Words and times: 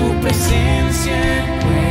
tu 0.00 0.20
presencia 0.22 1.89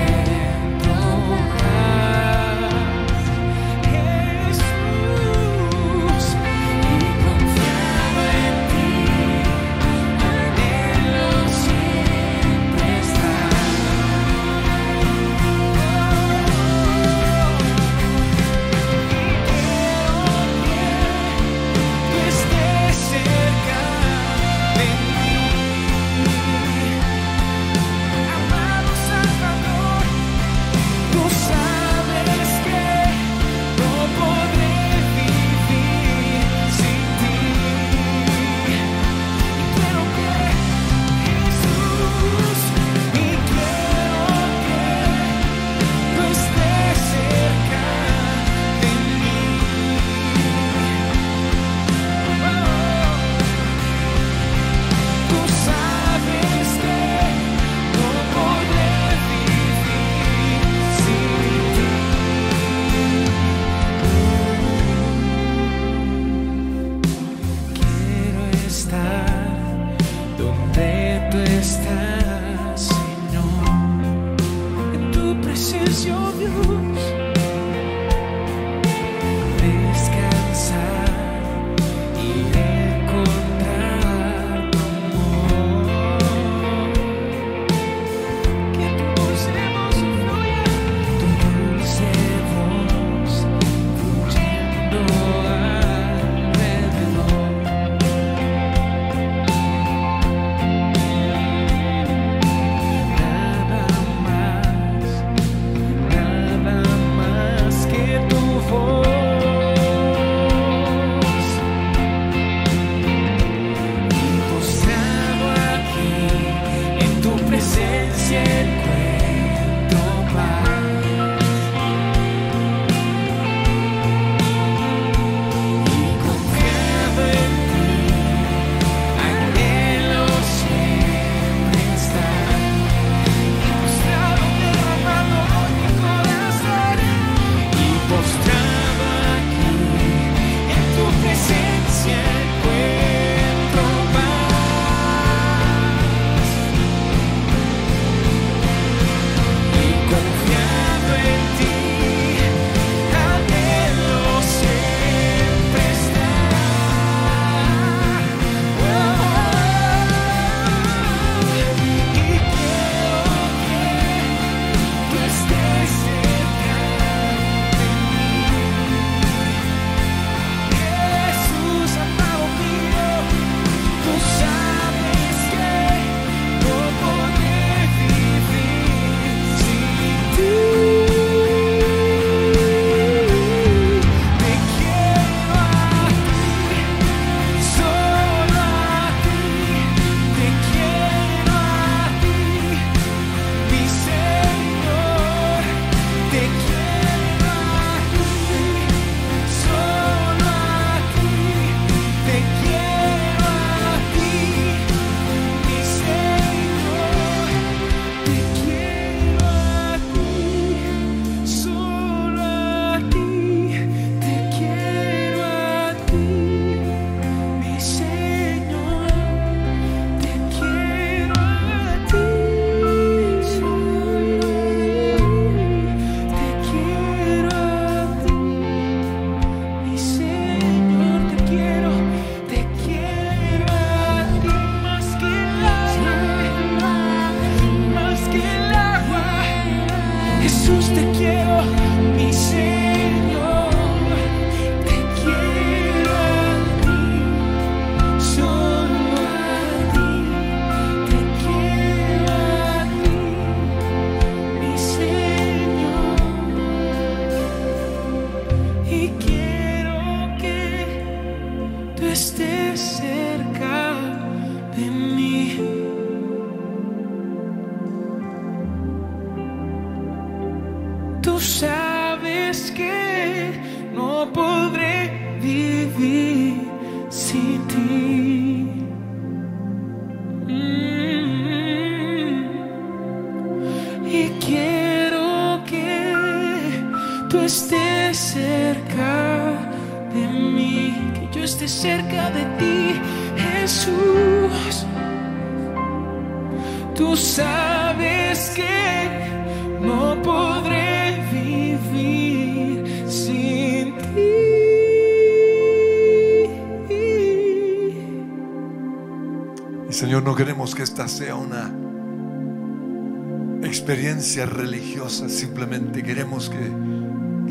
experiencia 314.30 314.46
religiosa, 314.46 315.28
simplemente 315.28 316.04
queremos 316.04 316.52
que, 316.52 316.72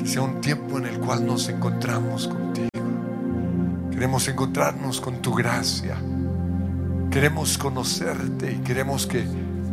que 0.00 0.08
sea 0.08 0.23
un 0.23 0.40
tiempo 0.40 0.78
en 0.78 0.87
el 0.87 1.00
cual 1.00 1.26
nos 1.26 1.49
encontramos 1.49 2.28
contigo. 2.28 2.68
Queremos 3.90 4.28
encontrarnos 4.28 5.00
con 5.00 5.20
tu 5.20 5.35
gracia. 5.35 5.97
Queremos 7.11 7.58
conocerte 7.58 8.52
y 8.52 8.58
queremos 8.58 9.08
que 9.08 9.25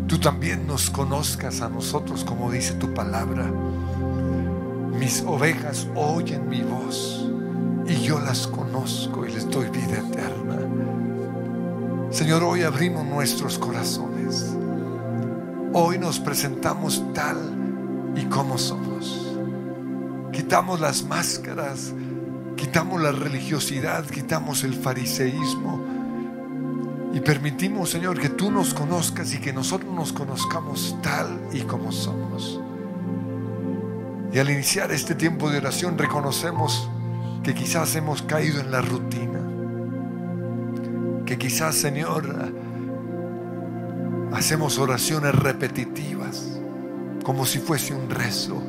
tú 0.07 0.17
también 0.17 0.65
nos 0.65 0.89
conozcas 0.89 1.61
a 1.61 1.69
nosotros, 1.69 2.23
como 2.23 2.49
dice 2.49 2.73
tu 2.73 2.91
palabra. 2.91 3.51
Mis 4.97 5.21
ovejas 5.27 5.87
oyen 5.93 6.49
mi 6.49 6.63
voz 6.63 7.29
y 7.87 8.01
yo 8.01 8.19
las 8.19 8.47
conozco 8.47 9.27
y 9.27 9.31
les 9.31 9.47
doy 9.47 9.69
vida 9.69 9.99
eterna. 9.99 10.57
Señor, 12.09 12.41
hoy 12.43 12.63
abrimos 12.63 13.05
nuestros 13.05 13.59
corazones. 13.59 14.55
Hoy 15.77 15.99
nos 15.99 16.21
presentamos 16.21 17.03
tal 17.13 18.13
y 18.15 18.23
como 18.27 18.57
somos. 18.57 19.35
Quitamos 20.31 20.79
las 20.79 21.03
máscaras, 21.03 21.93
quitamos 22.55 23.01
la 23.01 23.11
religiosidad, 23.11 24.05
quitamos 24.05 24.63
el 24.63 24.73
fariseísmo 24.73 25.83
y 27.13 27.19
permitimos, 27.19 27.89
Señor, 27.89 28.17
que 28.21 28.29
tú 28.29 28.51
nos 28.51 28.73
conozcas 28.73 29.33
y 29.33 29.39
que 29.39 29.51
nosotros 29.51 29.93
nos 29.93 30.13
conozcamos 30.13 30.95
tal 31.03 31.41
y 31.51 31.59
como 31.63 31.91
somos. 31.91 32.61
Y 34.31 34.39
al 34.39 34.49
iniciar 34.49 34.93
este 34.93 35.13
tiempo 35.13 35.49
de 35.49 35.57
oración 35.57 35.97
reconocemos 35.97 36.89
que 37.43 37.53
quizás 37.53 37.93
hemos 37.97 38.21
caído 38.21 38.61
en 38.61 38.71
la 38.71 38.79
rutina, 38.79 39.41
que 41.25 41.37
quizás, 41.37 41.75
Señor, 41.75 42.53
hacemos 44.35 44.77
oraciones 44.77 45.33
repetitivas, 45.33 46.43
como 47.23 47.45
si 47.45 47.59
fuese 47.59 47.93
un 47.93 48.09
rezo, 48.09 48.61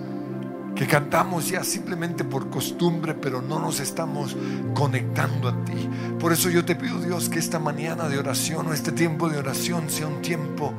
que 0.77 0.87
cantamos 0.87 1.49
ya 1.49 1.65
simplemente 1.65 2.23
por 2.23 2.51
costumbre, 2.51 3.15
pero 3.15 3.43
no 3.43 3.59
nos 3.59 3.81
estamos 3.81 4.37
conectando 4.75 5.49
a 5.49 5.65
ti. 5.65 5.89
Por 6.21 6.33
eso 6.33 6.51
yo 6.51 6.65
te 6.65 6.77
pido, 6.77 7.01
Dios, 7.01 7.29
que 7.29 7.39
esta 7.39 7.59
mañana 7.59 8.09
de 8.09 8.19
oración 8.19 8.69
o 8.69 8.75
este 8.75 8.93
tiempo 8.93 9.29
de 9.29 9.39
oración 9.39 9.91
sea 9.91 10.07
un 10.07 10.23
tiempo 10.23 10.73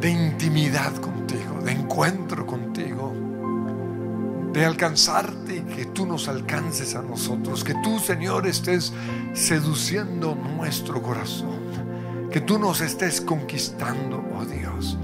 de 0.00 0.10
intimidad 0.10 0.94
contigo, 0.96 1.60
de 1.64 1.72
encuentro 1.72 2.46
contigo, 2.46 3.12
de 4.52 4.64
alcanzarte 4.64 5.56
y 5.56 5.60
que 5.62 5.86
tú 5.86 6.06
nos 6.06 6.28
alcances 6.28 6.94
a 6.94 7.02
nosotros, 7.02 7.64
que 7.64 7.74
tú, 7.82 7.98
Señor, 7.98 8.46
estés 8.46 8.92
seduciendo 9.32 10.34
nuestro 10.34 11.02
corazón, 11.02 11.58
que 12.30 12.40
tú 12.40 12.58
nos 12.58 12.80
estés 12.80 13.20
conquistando, 13.20 14.24
oh 14.36 14.44
Dios. 14.44 14.96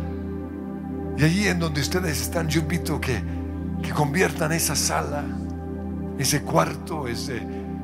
Y 1.19 1.25
allí 1.25 1.49
en 1.49 1.59
donde 1.59 1.81
ustedes 1.81 2.21
están, 2.21 2.49
yo 2.49 2.61
invito 2.61 3.01
que, 3.01 3.23
que 3.83 3.91
conviertan 3.91 4.53
esa 4.53 4.77
sala, 4.77 5.25
ese 6.19 6.43
cuarto, 6.43 7.09
ese 7.09 7.43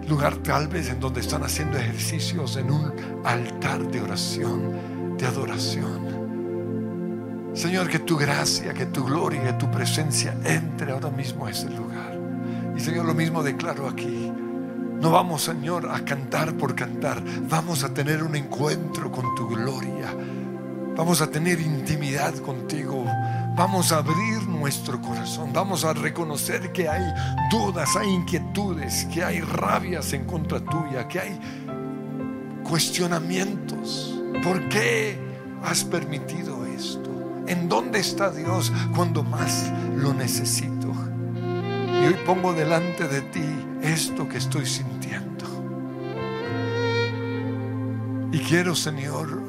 lugar 0.08 0.36
tal 0.36 0.68
vez 0.68 0.90
en 0.90 1.00
donde 1.00 1.20
están 1.20 1.42
haciendo 1.42 1.78
ejercicios 1.78 2.56
en 2.56 2.70
un 2.70 2.92
altar 3.24 3.90
de 3.90 4.00
oración, 4.00 5.16
de 5.16 5.26
adoración. 5.26 6.22
Señor, 7.54 7.88
que 7.88 7.98
tu 7.98 8.16
gracia, 8.16 8.72
que 8.72 8.86
tu 8.86 9.04
gloria, 9.04 9.42
que 9.42 9.52
tu 9.54 9.70
presencia 9.70 10.34
entre 10.44 10.92
ahora 10.92 11.10
mismo 11.10 11.46
a 11.46 11.50
ese 11.50 11.68
lugar. 11.68 12.18
Y 12.76 12.80
Señor, 12.80 13.04
lo 13.04 13.14
mismo 13.14 13.42
declaro 13.42 13.88
aquí. 13.88 14.31
No 15.02 15.10
vamos, 15.10 15.42
Señor, 15.42 15.90
a 15.90 16.04
cantar 16.04 16.54
por 16.54 16.76
cantar. 16.76 17.20
Vamos 17.48 17.82
a 17.82 17.92
tener 17.92 18.22
un 18.22 18.36
encuentro 18.36 19.10
con 19.10 19.34
tu 19.34 19.48
gloria. 19.48 20.14
Vamos 20.96 21.20
a 21.20 21.28
tener 21.28 21.60
intimidad 21.60 22.32
contigo. 22.36 23.04
Vamos 23.56 23.90
a 23.90 23.96
abrir 23.96 24.46
nuestro 24.46 25.00
corazón. 25.02 25.52
Vamos 25.52 25.84
a 25.84 25.92
reconocer 25.92 26.70
que 26.70 26.88
hay 26.88 27.02
dudas, 27.50 27.96
hay 27.96 28.10
inquietudes, 28.10 29.04
que 29.06 29.24
hay 29.24 29.40
rabias 29.40 30.12
en 30.12 30.24
contra 30.24 30.60
tuya, 30.60 31.08
que 31.08 31.18
hay 31.18 31.40
cuestionamientos. 32.62 34.16
¿Por 34.44 34.68
qué 34.68 35.18
has 35.64 35.82
permitido 35.82 36.64
esto? 36.64 37.42
¿En 37.48 37.68
dónde 37.68 37.98
está 37.98 38.30
Dios 38.30 38.72
cuando 38.94 39.24
más 39.24 39.68
lo 39.96 40.14
necesito? 40.14 40.92
Y 41.34 42.06
hoy 42.06 42.16
pongo 42.24 42.52
delante 42.52 43.08
de 43.08 43.20
ti 43.22 43.71
esto 43.82 44.28
que 44.28 44.38
estoy 44.38 44.66
sintiendo. 44.66 45.44
Y 48.32 48.38
quiero, 48.38 48.74
Señor, 48.74 49.42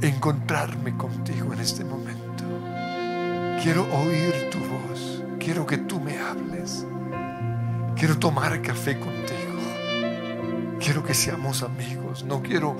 encontrarme 0.00 0.96
contigo 0.96 1.52
en 1.52 1.60
este 1.60 1.84
momento. 1.84 2.44
Quiero 3.62 3.86
oír 3.96 4.50
tu 4.50 4.58
voz. 4.58 5.22
Quiero 5.38 5.66
que 5.66 5.78
tú 5.78 6.00
me 6.00 6.18
hables. 6.18 6.86
Quiero 7.96 8.18
tomar 8.18 8.60
café 8.62 8.98
contigo. 8.98 9.54
Quiero 10.78 11.02
que 11.02 11.14
seamos 11.14 11.62
amigos. 11.62 12.24
No 12.24 12.42
quiero 12.42 12.76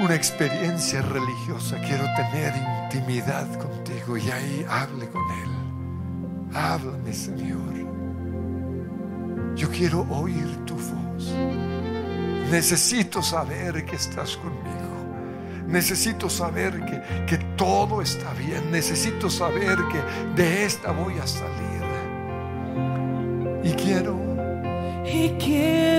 una 0.00 0.14
experiencia 0.14 1.02
religiosa. 1.02 1.78
Quiero 1.80 2.04
tener 2.16 2.52
intimidad 2.84 3.46
contigo 3.58 4.16
y 4.16 4.30
ahí 4.30 4.66
hable 4.68 5.08
con 5.08 5.22
Él. 5.30 6.54
Háblame, 6.54 7.12
Señor. 7.12 7.67
Yo 9.58 9.68
quiero 9.68 10.06
oír 10.08 10.46
tu 10.64 10.74
voz. 10.74 11.34
Necesito 12.48 13.20
saber 13.22 13.84
que 13.84 13.96
estás 13.96 14.36
conmigo. 14.36 15.66
Necesito 15.66 16.30
saber 16.30 16.80
que, 16.86 17.26
que 17.26 17.38
todo 17.56 18.00
está 18.00 18.32
bien. 18.34 18.70
Necesito 18.70 19.28
saber 19.28 19.76
que 19.90 20.00
de 20.40 20.64
esta 20.64 20.92
voy 20.92 21.14
a 21.18 21.26
salir. 21.26 21.82
Y 23.64 23.72
quiero 23.72 24.16
Y 25.04 25.30
quiero 25.44 25.97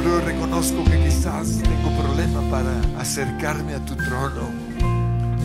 Señor, 0.00 0.14
hoy 0.14 0.32
reconozco 0.32 0.82
que 0.84 0.98
quizás 0.98 1.58
tengo 1.58 1.90
problema 2.00 2.40
para 2.50 2.80
acercarme 2.98 3.74
a 3.74 3.84
tu 3.84 3.94
trono, 3.96 4.48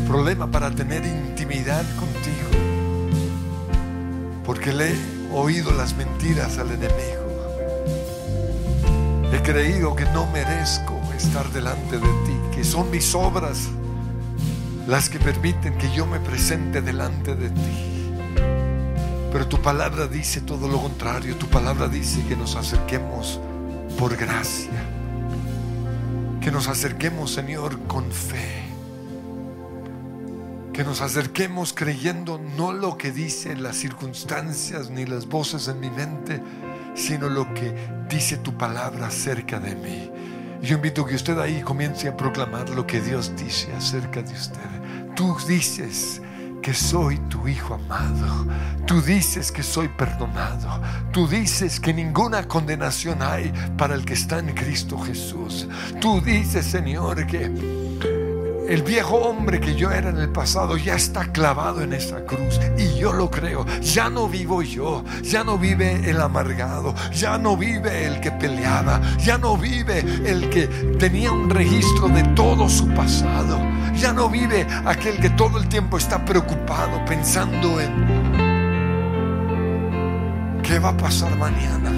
problema 0.07 0.49
para 0.49 0.71
tener 0.71 1.05
intimidad 1.05 1.83
contigo, 1.97 2.63
porque 4.45 4.71
le 4.71 4.91
he 4.91 4.95
oído 5.33 5.71
las 5.73 5.93
mentiras 5.97 6.57
al 6.57 6.71
enemigo. 6.71 7.25
He 9.33 9.41
creído 9.41 9.93
que 9.93 10.05
no 10.05 10.25
merezco 10.27 11.01
estar 11.17 11.51
delante 11.51 11.97
de 11.97 12.07
ti, 12.25 12.55
que 12.55 12.63
son 12.63 12.89
mis 12.91 13.13
obras 13.13 13.67
las 14.87 15.09
que 15.09 15.19
permiten 15.19 15.77
que 15.77 15.91
yo 15.91 16.05
me 16.05 16.21
presente 16.21 16.81
delante 16.81 17.35
de 17.35 17.49
ti. 17.49 18.13
Pero 19.33 19.49
tu 19.49 19.61
palabra 19.61 20.07
dice 20.07 20.39
todo 20.39 20.69
lo 20.69 20.81
contrario, 20.81 21.35
tu 21.35 21.47
palabra 21.47 21.89
dice 21.89 22.23
que 22.25 22.37
nos 22.37 22.55
acerquemos 22.55 23.41
por 23.97 24.15
gracia. 24.15 24.71
Que 26.41 26.51
nos 26.51 26.67
acerquemos, 26.67 27.31
Señor, 27.31 27.79
con 27.87 28.11
fe. 28.11 28.63
Que 30.73 30.83
nos 30.83 31.01
acerquemos 31.01 31.73
creyendo 31.73 32.39
no 32.57 32.73
lo 32.73 32.97
que 32.97 33.11
dicen 33.11 33.63
las 33.63 33.77
circunstancias 33.77 34.89
ni 34.89 35.05
las 35.05 35.27
voces 35.27 35.67
en 35.67 35.79
mi 35.79 35.89
mente, 35.89 36.41
sino 36.93 37.29
lo 37.29 37.53
que 37.53 37.73
dice 38.09 38.37
tu 38.37 38.57
palabra 38.57 39.07
acerca 39.07 39.59
de 39.59 39.75
mí. 39.75 40.11
Yo 40.61 40.75
invito 40.75 41.03
a 41.03 41.07
que 41.07 41.15
usted 41.15 41.37
ahí 41.39 41.61
comience 41.61 42.07
a 42.07 42.17
proclamar 42.17 42.69
lo 42.69 42.85
que 42.85 43.01
Dios 43.01 43.33
dice 43.35 43.71
acerca 43.73 44.21
de 44.21 44.33
usted. 44.33 45.13
Tú 45.15 45.35
dices 45.47 46.21
que 46.65 46.73
soy 46.73 47.19
tu 47.29 47.47
hijo 47.47 47.75
amado. 47.75 48.47
Tú 48.87 48.99
dices 48.99 49.51
que 49.51 49.61
soy 49.61 49.87
perdonado. 49.87 50.81
Tú 51.11 51.27
dices 51.27 51.79
que 51.79 51.93
ninguna 51.93 52.47
condenación 52.47 53.21
hay 53.21 53.53
para 53.77 53.93
el 53.93 54.03
que 54.03 54.13
está 54.13 54.39
en 54.39 54.51
Cristo 54.55 54.97
Jesús. 54.97 55.67
Tú 56.01 56.21
dices, 56.21 56.65
Señor, 56.65 57.27
que 57.27 57.43
el 58.67 58.81
viejo 58.81 59.15
hombre 59.17 59.59
que 59.59 59.75
yo 59.75 59.91
era 59.91 60.09
en 60.09 60.17
el 60.17 60.29
pasado 60.29 60.75
ya 60.75 60.95
está 60.95 61.31
clavado 61.31 61.83
en 61.83 61.93
esa 61.93 62.25
cruz. 62.25 62.59
Y 62.79 62.97
yo 62.97 63.13
lo 63.13 63.29
creo. 63.29 63.63
Ya 63.81 64.09
no 64.09 64.27
vivo 64.27 64.63
yo. 64.63 65.03
Ya 65.21 65.43
no 65.43 65.59
vive 65.59 66.09
el 66.09 66.19
amargado. 66.19 66.95
Ya 67.13 67.37
no 67.37 67.55
vive 67.55 68.07
el 68.07 68.19
que 68.21 68.31
peleaba. 68.31 68.99
Ya 69.19 69.37
no 69.37 69.55
vive 69.55 69.99
el 69.99 70.49
que 70.49 70.65
tenía 70.97 71.31
un 71.31 71.47
registro 71.47 72.07
de 72.07 72.23
todo 72.29 72.67
su 72.67 72.87
pasado. 72.87 73.74
Ya 73.97 74.11
no 74.13 74.29
vive 74.29 74.67
aquel 74.85 75.19
que 75.19 75.29
todo 75.31 75.57
el 75.57 75.67
tiempo 75.67 75.97
está 75.97 76.23
preocupado 76.23 77.03
pensando 77.05 77.79
en 77.79 78.05
qué 80.63 80.79
va 80.79 80.89
a 80.89 80.97
pasar 80.97 81.35
mañana. 81.37 81.91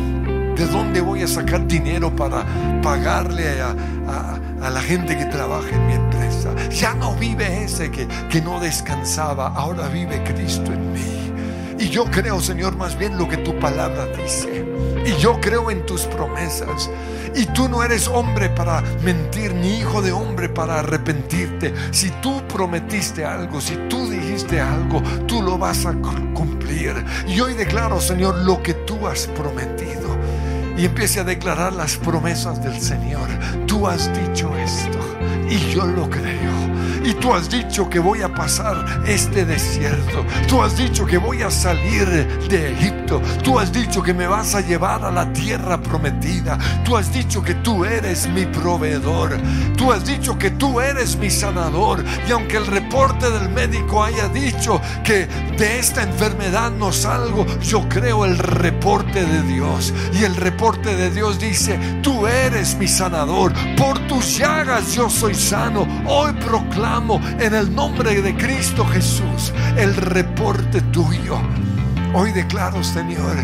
¿De 0.56 0.66
dónde 0.68 1.01
voy 1.01 1.22
a 1.22 1.27
sacar 1.27 1.68
dinero 1.68 2.16
para 2.16 2.44
pagarle 2.82 3.62
a, 3.62 3.70
a- 4.08 4.70
la 4.70 4.82
gente 4.82 5.16
que 5.18 5.25
trabaja 5.25 5.70
en 5.70 5.88
mi 5.88 5.94
empresa? 5.94 6.50
Ya 6.72 6.94
no 6.96 7.13
vive 7.16 7.63
ese 7.63 7.92
que, 7.92 8.08
que 8.30 8.42
no 8.42 8.60
descansaba, 8.60 9.48
ahora 9.50 9.88
vive 9.88 10.24
Cristo 10.24 10.72
en 10.74 10.94
mí. 10.94 11.34
Y 11.80 11.89
yo 11.89 12.06
creo, 12.06 12.39
Señor, 12.42 12.75
más 12.75 12.98
bien 12.98 13.18
lo 13.18 13.27
que 13.30 13.38
tu 13.38 13.58
palabra 13.60 14.08
dice. 14.08 14.66
Y 15.06 15.12
yo 15.22 15.39
creo 15.39 15.70
en 15.70 15.86
tus 15.86 16.01
promesas. 16.08 16.89
Y 17.38 17.46
tú 17.48 17.70
no 17.70 17.84
eres 17.84 18.08
hombre 18.08 18.50
para 18.50 18.82
mentir, 19.03 19.53
ni 19.53 19.77
hijo 19.77 20.01
de 20.01 20.12
hombre 20.12 20.50
para 20.50 20.79
arrepentirte. 20.79 21.72
Si 21.91 22.10
tú 22.22 22.41
prometiste 22.48 23.24
algo, 23.25 23.62
si 23.62 23.75
tú 23.89 24.10
dijiste 24.10 24.60
algo, 24.60 25.01
tú 25.27 25.41
lo 25.44 25.58
vas 25.58 25.86
a 25.86 25.94
cu- 25.94 26.34
cumplir. 26.34 26.96
Y 27.27 27.39
hoy 27.39 27.53
declaro, 27.53 28.01
Señor, 28.01 28.38
lo 28.39 28.62
que 28.63 28.74
tú 28.74 29.06
has 29.08 29.27
prometido 29.27 30.17
y 30.77 30.86
empiece 30.86 31.20
a 31.20 31.24
declarar 31.24 31.74
las 31.74 31.98
promesas 31.98 32.63
del 32.63 32.79
Señor. 32.82 33.27
Tú 33.67 33.88
has 33.88 34.10
dicho 34.20 34.51
esto 34.58 34.98
y 35.50 35.58
yo 35.74 35.86
lo 35.86 36.10
creo. 36.10 36.56
Y 37.07 37.13
tú 37.13 37.33
has 37.33 37.49
dicho 37.49 37.89
que 37.89 37.99
voy 37.99 38.21
a 38.21 38.27
pasar 38.27 38.83
este 39.07 39.45
desierto. 39.45 40.25
Tú 40.45 40.61
has 40.61 40.77
dicho 40.77 41.05
que 41.05 41.17
voy 41.17 41.41
a 41.41 41.49
salir 41.49 42.05
de 42.49 42.73
Egipto. 42.73 43.21
Tú 43.45 43.57
has 43.57 43.71
dicho 43.71 44.03
que 44.03 44.13
me 44.13 44.27
vas 44.27 44.55
a 44.55 44.59
llevar 44.59 45.05
a 45.05 45.09
la 45.09 45.31
tierra 45.31 45.81
prometida. 45.81 46.57
Tú 46.83 46.97
has 46.97 47.13
dicho 47.13 47.41
que 47.41 47.53
tú 47.53 47.85
eres 47.85 48.27
mi 48.27 48.45
proveedor. 48.45 49.37
Tú 49.77 49.93
has 49.93 50.05
dicho 50.05 50.37
que 50.37 50.51
tú 50.51 50.81
eres 50.81 51.15
mi 51.15 51.29
sanador. 51.29 52.03
Y 52.27 52.31
aunque 52.33 52.57
el 52.57 52.67
reporte 52.67 53.29
del 53.31 53.51
médico 53.51 54.03
haya 54.03 54.27
dicho 54.27 54.81
que 55.05 55.27
de 55.57 55.79
esta 55.79 56.03
enfermedad 56.03 56.71
no 56.71 56.91
salgo, 56.91 57.46
yo 57.61 57.87
creo 57.87 58.25
el 58.25 58.37
reporte 58.37 59.25
de 59.25 59.43
Dios. 59.43 59.93
Y 60.11 60.25
el 60.25 60.35
reporte 60.35 60.93
de 60.93 61.09
Dios 61.09 61.39
dice, 61.39 61.79
tú 62.03 62.27
eres 62.27 62.75
mi 62.75 62.89
sanador. 62.89 63.53
Por 63.77 63.98
tus 64.07 64.37
llagas 64.37 64.93
yo 64.93 65.09
soy 65.09 65.35
sano. 65.35 65.87
Hoy 66.05 66.33
proclamo 66.33 66.97
en 66.98 67.53
el 67.53 67.75
nombre 67.75 68.24
de 68.24 68.36
Cristo 68.36 68.83
Jesús 68.83 69.53
el 69.77 69.96
reporte 69.96 70.81
tuyo. 70.92 71.38
Hoy 72.16 72.31
declaro, 72.31 72.83
Señor, 72.83 73.36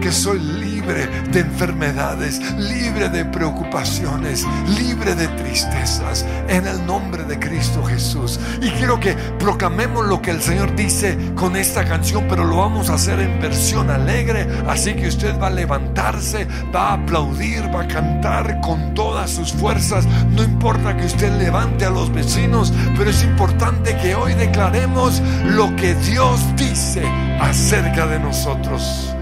que 0.00 0.10
soy 0.10 0.38
libre 0.40 0.71
de 0.82 1.40
enfermedades, 1.40 2.40
libre 2.56 3.08
de 3.08 3.24
preocupaciones, 3.24 4.44
libre 4.78 5.14
de 5.14 5.28
tristezas, 5.28 6.24
en 6.48 6.66
el 6.66 6.84
nombre 6.86 7.24
de 7.24 7.38
Cristo 7.38 7.82
Jesús. 7.84 8.38
Y 8.60 8.70
quiero 8.70 8.98
que 9.00 9.14
proclamemos 9.38 10.06
lo 10.06 10.20
que 10.20 10.30
el 10.30 10.42
Señor 10.42 10.74
dice 10.74 11.16
con 11.34 11.56
esta 11.56 11.84
canción, 11.84 12.26
pero 12.28 12.44
lo 12.44 12.56
vamos 12.56 12.90
a 12.90 12.94
hacer 12.94 13.20
en 13.20 13.40
versión 13.40 13.90
alegre. 13.90 14.46
Así 14.68 14.94
que 14.94 15.08
usted 15.08 15.38
va 15.40 15.48
a 15.48 15.50
levantarse, 15.50 16.46
va 16.74 16.90
a 16.90 16.92
aplaudir, 16.94 17.74
va 17.74 17.82
a 17.82 17.88
cantar 17.88 18.60
con 18.60 18.94
todas 18.94 19.30
sus 19.30 19.52
fuerzas. 19.52 20.06
No 20.30 20.42
importa 20.42 20.96
que 20.96 21.06
usted 21.06 21.32
levante 21.38 21.84
a 21.84 21.90
los 21.90 22.12
vecinos, 22.12 22.72
pero 22.96 23.10
es 23.10 23.22
importante 23.22 23.96
que 23.98 24.14
hoy 24.14 24.34
declaremos 24.34 25.22
lo 25.44 25.74
que 25.76 25.94
Dios 25.94 26.40
dice 26.56 27.02
acerca 27.40 28.06
de 28.06 28.18
nosotros. 28.18 29.14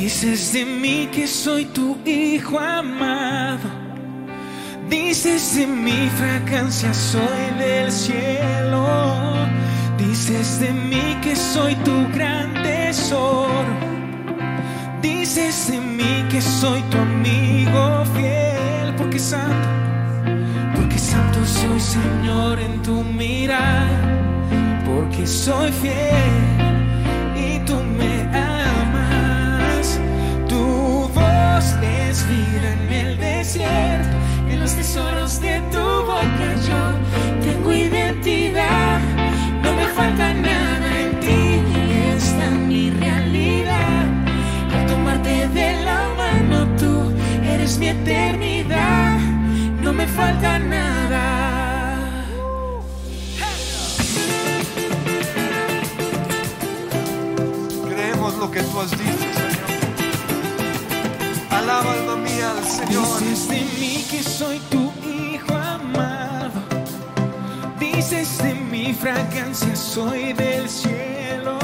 Dices 0.00 0.52
de 0.52 0.66
mí 0.66 1.08
que 1.10 1.26
soy 1.26 1.64
tu 1.64 1.96
hijo 2.04 2.58
amado. 2.58 3.68
Dices 4.90 5.56
de 5.56 5.66
mi 5.66 6.10
fragancia 6.18 6.92
soy 6.92 7.44
del 7.58 7.90
cielo. 7.90 8.86
Dices 9.96 10.60
de 10.60 10.70
mí 10.70 11.16
que 11.22 11.34
soy 11.34 11.74
tu 11.76 11.96
gran 12.12 12.52
tesoro. 12.62 13.74
Dices 15.00 15.68
de 15.70 15.80
mí 15.80 16.24
que 16.30 16.42
soy 16.42 16.82
tu 16.90 16.98
amigo 16.98 18.04
fiel. 18.14 18.94
Porque 18.98 19.18
santo, 19.18 19.68
porque 20.74 20.98
santo 20.98 21.38
soy 21.46 21.80
Señor 21.80 22.60
en 22.60 22.82
tu 22.82 23.02
mirada. 23.02 23.98
Porque 24.84 25.26
soy 25.26 25.72
fiel 25.72 26.36
y 27.34 27.58
tú 27.60 27.76
me 27.98 28.15
vida 32.28 32.72
en 32.72 32.92
el 32.92 33.18
desierto, 33.18 34.16
en 34.50 34.60
los 34.60 34.74
tesoros 34.74 35.40
de 35.40 35.60
tu 35.72 35.78
boca 35.78 36.48
yo 36.68 36.82
tengo 37.44 37.72
identidad. 37.72 39.00
No 39.62 39.72
me 39.74 39.86
falta 39.88 40.34
nada 40.34 41.00
en 41.00 41.20
ti, 41.20 41.60
esta 42.16 42.44
es 42.46 42.52
mi 42.52 42.90
realidad. 42.90 44.04
Al 44.74 44.86
tomarte 44.86 45.48
de 45.48 45.84
la 45.84 46.08
mano 46.16 46.66
tú 46.76 47.12
eres 47.44 47.78
mi 47.78 47.88
eternidad. 47.88 49.18
No 49.82 49.92
me 49.92 50.06
falta 50.06 50.58
nada. 50.58 51.24
Creemos 57.88 58.36
lo 58.36 58.50
que 58.50 58.62
tú 58.62 58.80
has 58.80 58.90
dicho, 58.90 59.25
Dices 62.84 63.48
de 63.48 63.60
mí 63.80 64.04
que 64.10 64.22
soy 64.22 64.58
tu 64.70 64.92
hijo 65.02 65.54
amado. 65.54 66.60
Dices 67.80 68.38
de 68.38 68.54
mi 68.54 68.92
fragancia 68.92 69.74
soy 69.74 70.34
del 70.34 70.68
cielo. 70.68 71.58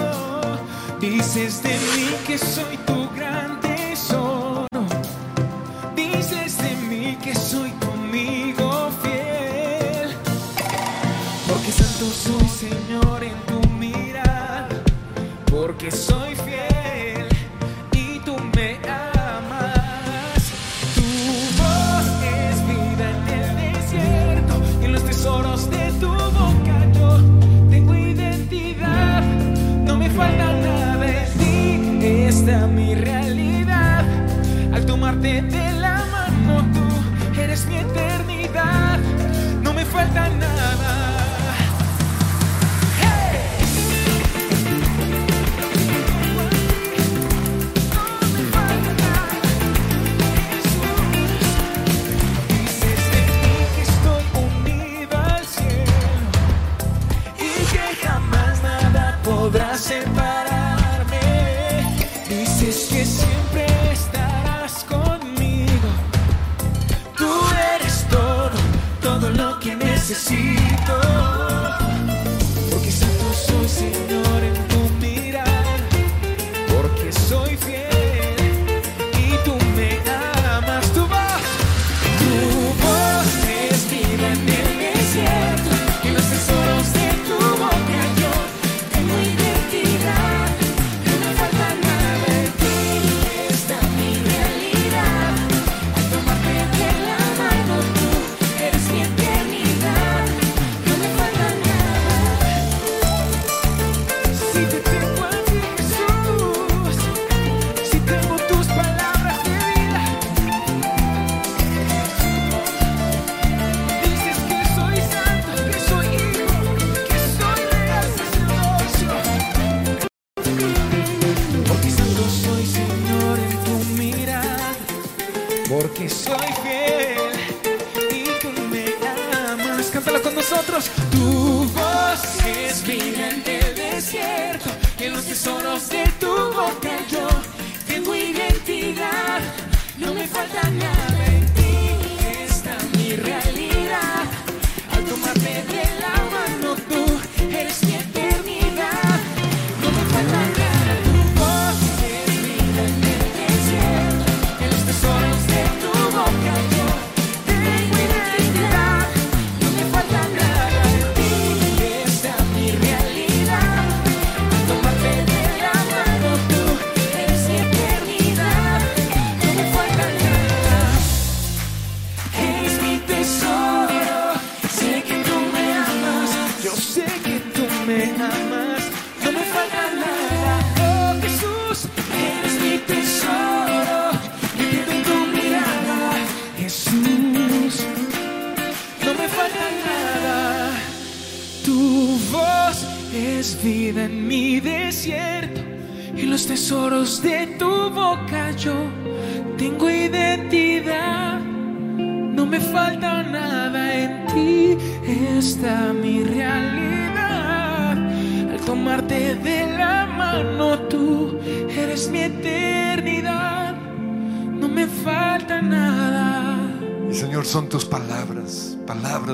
Dices 1.01 1.62
de 1.62 1.75
mí 1.94 2.09
que 2.27 2.38
soy 2.38 2.77
tu 2.87 3.09
gran 3.14 3.61
tesoro. 3.61 4.66
Dices 5.94 6.59
de 6.59 6.77
mí 6.88 7.18
que 7.22 7.35
soy 7.35 7.70
tu 7.72 7.90
amigo 7.90 8.90
fiel. 9.03 10.16
Porque 11.46 11.72
santo 11.72 12.07
soy 12.07 12.48
Señor 12.48 13.22
en 13.22 13.38
tu 13.46 13.68
mirada. 13.68 14.68
Porque 15.51 15.90
soy 15.90 16.12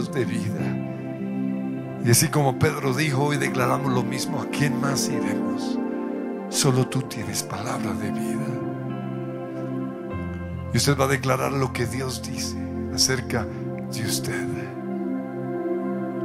de 0.06 0.24
vida. 0.24 0.88
Y 2.04 2.10
así 2.10 2.28
como 2.28 2.58
Pedro 2.58 2.94
dijo, 2.94 3.24
hoy 3.24 3.36
declaramos 3.36 3.92
lo 3.92 4.02
mismo, 4.02 4.40
¿a 4.40 4.46
quién 4.46 4.80
más 4.80 5.08
iremos? 5.08 5.78
Solo 6.48 6.86
tú 6.86 7.02
tienes 7.02 7.42
palabra 7.42 7.92
de 7.92 8.10
vida. 8.10 8.46
Y 10.72 10.76
usted 10.76 10.96
va 10.96 11.04
a 11.04 11.08
declarar 11.08 11.52
lo 11.52 11.72
que 11.72 11.86
Dios 11.86 12.22
dice 12.22 12.56
acerca 12.94 13.44
de 13.92 14.04
usted, 14.04 14.46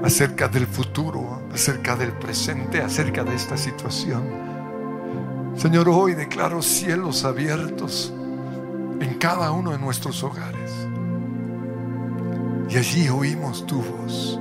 acerca 0.04 0.48
del 0.48 0.68
futuro, 0.68 1.42
acerca 1.52 1.96
del 1.96 2.14
presente, 2.14 2.82
acerca 2.82 3.24
de 3.24 3.36
esta 3.36 3.58
situación. 3.58 4.24
Señor, 5.56 5.90
hoy 5.90 6.14
declaro 6.14 6.62
cielos 6.62 7.26
abiertos 7.26 8.14
en 9.00 9.16
cada 9.16 9.52
uno 9.52 9.72
de 9.72 9.80
nuestros 9.80 10.24
hogares. 10.24 10.72
Y 12.74 12.78
allí 12.78 13.08
oímos 13.08 13.68
tu 13.68 13.84
voz. 13.84 14.40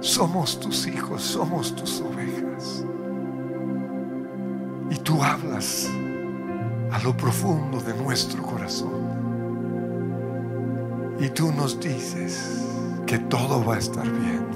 Somos 0.00 0.60
tus 0.60 0.86
hijos, 0.86 1.22
somos 1.22 1.74
tus 1.74 2.00
ovejas. 2.00 2.84
Y 4.88 4.94
tú 4.98 5.20
hablas 5.20 5.90
a 6.92 7.00
lo 7.02 7.16
profundo 7.16 7.80
de 7.80 7.94
nuestro 7.94 8.44
corazón. 8.44 8.92
Y 11.18 11.28
tú 11.30 11.50
nos 11.50 11.80
dices 11.80 12.64
que 13.06 13.18
todo 13.18 13.64
va 13.64 13.74
a 13.74 13.78
estar 13.78 14.08
bien. 14.08 14.46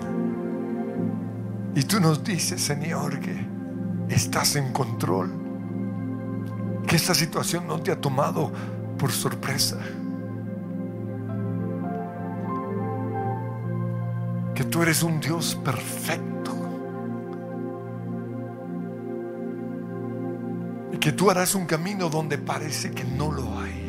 Y 1.75 1.83
tú 1.83 1.99
nos 1.99 2.23
dices, 2.23 2.61
Señor, 2.63 3.19
que 3.19 3.45
estás 4.11 4.55
en 4.55 4.73
control. 4.73 5.29
Que 6.87 6.95
esta 6.95 7.15
situación 7.15 7.67
no 7.67 7.81
te 7.81 7.91
ha 7.91 8.01
tomado 8.01 8.53
por 8.97 9.11
sorpresa. 9.11 9.79
Tú 14.73 14.83
eres 14.83 15.03
un 15.03 15.21
Dios 15.21 15.55
perfecto. 15.63 16.51
Y 20.93 20.97
que 20.97 21.13
tú 21.13 21.31
harás 21.31 21.55
un 21.55 21.67
camino 21.67 22.09
donde 22.09 22.39
parece 22.39 22.91
que 22.91 23.05
no 23.05 23.31
lo 23.31 23.59
hay. 23.59 23.83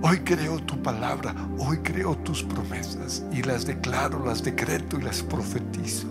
Hoy 0.00 0.20
creo 0.20 0.58
tu 0.60 0.82
palabra, 0.82 1.34
hoy 1.58 1.78
creo 1.78 2.16
tus 2.16 2.42
promesas 2.42 3.24
y 3.30 3.42
las 3.42 3.66
declaro, 3.66 4.24
las 4.24 4.42
decreto 4.42 4.98
y 4.98 5.02
las 5.02 5.22
profetizo. 5.22 6.08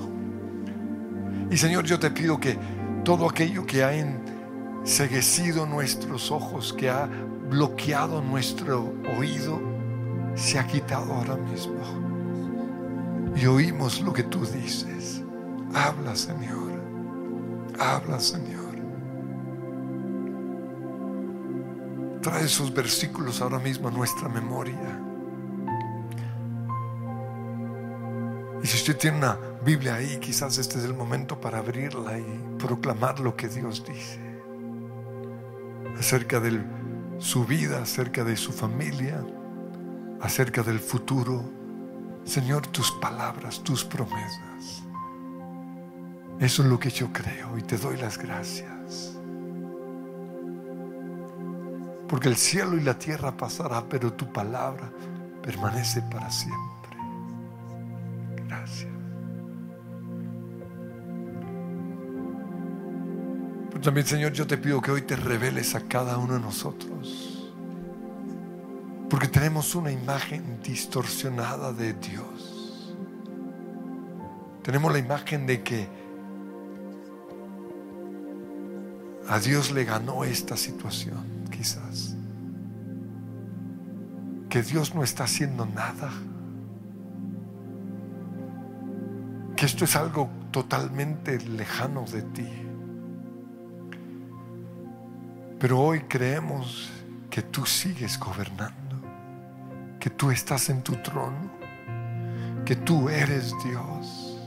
Y 1.49 1.57
Señor, 1.57 1.85
yo 1.85 1.97
te 1.97 2.11
pido 2.11 2.39
que 2.39 2.59
todo 3.03 3.27
aquello 3.27 3.65
que 3.65 3.83
ha 3.83 3.93
enseguecido 3.93 5.65
nuestros 5.65 6.29
ojos, 6.29 6.73
que 6.73 6.91
ha 6.91 7.09
bloqueado 7.49 8.21
nuestro 8.21 8.93
oído, 9.17 9.76
se 10.37 10.59
ha 10.59 10.67
quitado 10.67 11.13
ahora 11.13 11.35
mismo. 11.35 11.75
Y 13.35 13.45
oímos 13.45 14.01
lo 14.01 14.13
que 14.13 14.23
tú 14.23 14.45
dices. 14.45 15.21
Habla, 15.73 16.15
Señor. 16.15 16.71
Habla, 17.79 18.19
Señor. 18.19 18.67
Trae 22.21 22.45
esos 22.45 22.73
versículos 22.73 23.41
ahora 23.41 23.59
mismo 23.59 23.87
a 23.87 23.91
nuestra 23.91 24.29
memoria. 24.29 25.01
Y 28.63 28.67
si 28.67 28.75
usted 28.77 28.97
tiene 28.97 29.17
una 29.17 29.37
Biblia 29.63 29.95
ahí, 29.95 30.17
quizás 30.17 30.57
este 30.57 30.79
es 30.79 30.85
el 30.85 30.93
momento 30.93 31.39
para 31.39 31.59
abrirla 31.59 32.17
y 32.17 32.55
proclamar 32.57 33.19
lo 33.19 33.35
que 33.35 33.47
Dios 33.47 33.85
dice 33.85 34.19
acerca 35.97 36.39
de 36.39 36.61
su 37.17 37.45
vida, 37.45 37.81
acerca 37.81 38.23
de 38.23 38.35
su 38.35 38.51
familia, 38.51 39.23
acerca 40.21 40.63
del 40.63 40.79
futuro, 40.79 41.43
Señor, 42.25 42.67
tus 42.67 42.91
palabras, 42.91 43.63
tus 43.63 43.85
promesas. 43.85 44.83
Eso 46.39 46.61
es 46.61 46.69
lo 46.69 46.79
que 46.79 46.89
yo 46.89 47.11
creo 47.11 47.57
y 47.57 47.61
te 47.63 47.77
doy 47.77 47.97
las 47.97 48.17
gracias. 48.17 49.13
Porque 52.07 52.29
el 52.29 52.37
cielo 52.37 52.77
y 52.77 52.81
la 52.81 52.97
tierra 52.97 53.35
pasará, 53.35 53.83
pero 53.87 54.13
tu 54.13 54.31
palabra 54.31 54.91
permanece 55.41 56.01
para 56.03 56.29
siempre. 56.29 56.97
Gracias. 58.47 58.91
Pero 63.69 63.81
también, 63.81 64.07
Señor, 64.07 64.31
yo 64.31 64.47
te 64.47 64.57
pido 64.57 64.81
que 64.81 64.91
hoy 64.91 65.01
te 65.01 65.15
reveles 65.15 65.75
a 65.75 65.81
cada 65.81 66.17
uno 66.17 66.35
de 66.35 66.39
nosotros 66.39 67.36
porque 69.09 69.27
tenemos 69.27 69.75
una 69.75 69.91
imagen 69.91 70.59
distorsionada 70.61 71.71
de 71.71 71.93
Dios. 71.93 72.95
Tenemos 74.63 74.91
la 74.91 74.99
imagen 74.99 75.45
de 75.47 75.63
que 75.63 75.87
a 79.29 79.39
Dios 79.39 79.71
le 79.71 79.83
ganó 79.83 80.23
esta 80.23 80.55
situación, 80.55 81.25
quizás. 81.51 82.15
Que 84.49 84.61
Dios 84.61 84.95
no 84.95 85.03
está 85.03 85.25
haciendo 85.25 85.65
nada. 85.65 86.11
Que 89.55 89.65
esto 89.65 89.85
es 89.85 89.95
algo 89.95 90.29
totalmente 90.51 91.39
lejano 91.39 92.03
de 92.03 92.21
ti. 92.21 92.49
Pero 95.59 95.79
hoy 95.79 96.01
creemos 96.01 96.89
que 97.29 97.41
tú 97.41 97.65
sigues 97.65 98.19
gobernando, 98.19 98.86
que 99.99 100.09
tú 100.09 100.31
estás 100.31 100.69
en 100.69 100.83
tu 100.83 100.95
trono, 100.97 101.51
que 102.65 102.75
tú 102.75 103.09
eres 103.09 103.53
Dios. 103.63 104.39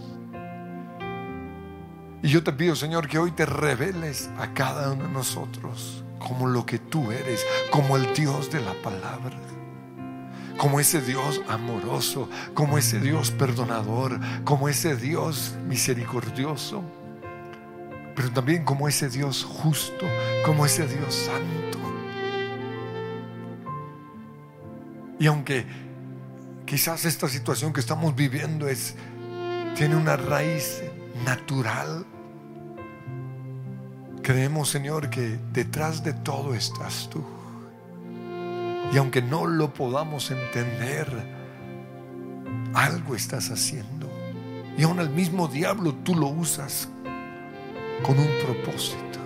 Y 2.22 2.28
yo 2.28 2.42
te 2.42 2.52
pido, 2.52 2.76
Señor, 2.76 3.08
que 3.08 3.18
hoy 3.18 3.32
te 3.32 3.46
reveles 3.46 4.28
a 4.38 4.52
cada 4.52 4.92
uno 4.92 5.04
de 5.04 5.10
nosotros 5.10 6.04
como 6.18 6.46
lo 6.46 6.66
que 6.66 6.78
tú 6.78 7.10
eres, 7.10 7.44
como 7.70 7.96
el 7.96 8.12
Dios 8.14 8.50
de 8.50 8.60
la 8.60 8.74
palabra, 8.82 9.38
como 10.58 10.80
ese 10.80 11.00
Dios 11.00 11.40
amoroso, 11.48 12.28
como 12.52 12.76
ese 12.76 13.00
Dios 13.00 13.30
perdonador, 13.30 14.20
como 14.44 14.68
ese 14.68 14.96
Dios 14.96 15.56
misericordioso 15.66 16.84
pero 18.20 18.32
también 18.32 18.64
como 18.64 18.86
ese 18.86 19.08
Dios 19.08 19.44
justo, 19.44 20.06
como 20.44 20.66
ese 20.66 20.86
Dios 20.86 21.14
santo. 21.14 21.79
Y 25.20 25.26
aunque 25.26 25.66
quizás 26.64 27.04
esta 27.04 27.28
situación 27.28 27.74
que 27.74 27.80
estamos 27.80 28.16
viviendo 28.16 28.66
es 28.68 28.96
tiene 29.76 29.94
una 29.94 30.16
raíz 30.16 30.82
natural, 31.26 32.06
creemos, 34.22 34.70
Señor, 34.70 35.10
que 35.10 35.38
detrás 35.52 36.02
de 36.02 36.14
todo 36.14 36.54
estás 36.54 37.10
tú. 37.10 37.22
Y 38.92 38.96
aunque 38.96 39.20
no 39.20 39.46
lo 39.46 39.74
podamos 39.74 40.30
entender, 40.30 41.06
algo 42.72 43.14
estás 43.14 43.50
haciendo. 43.50 44.10
Y 44.78 44.84
aún 44.84 45.00
al 45.00 45.10
mismo 45.10 45.48
diablo 45.48 45.94
tú 45.96 46.14
lo 46.14 46.28
usas 46.28 46.88
con 48.02 48.18
un 48.18 48.28
propósito. 48.46 49.18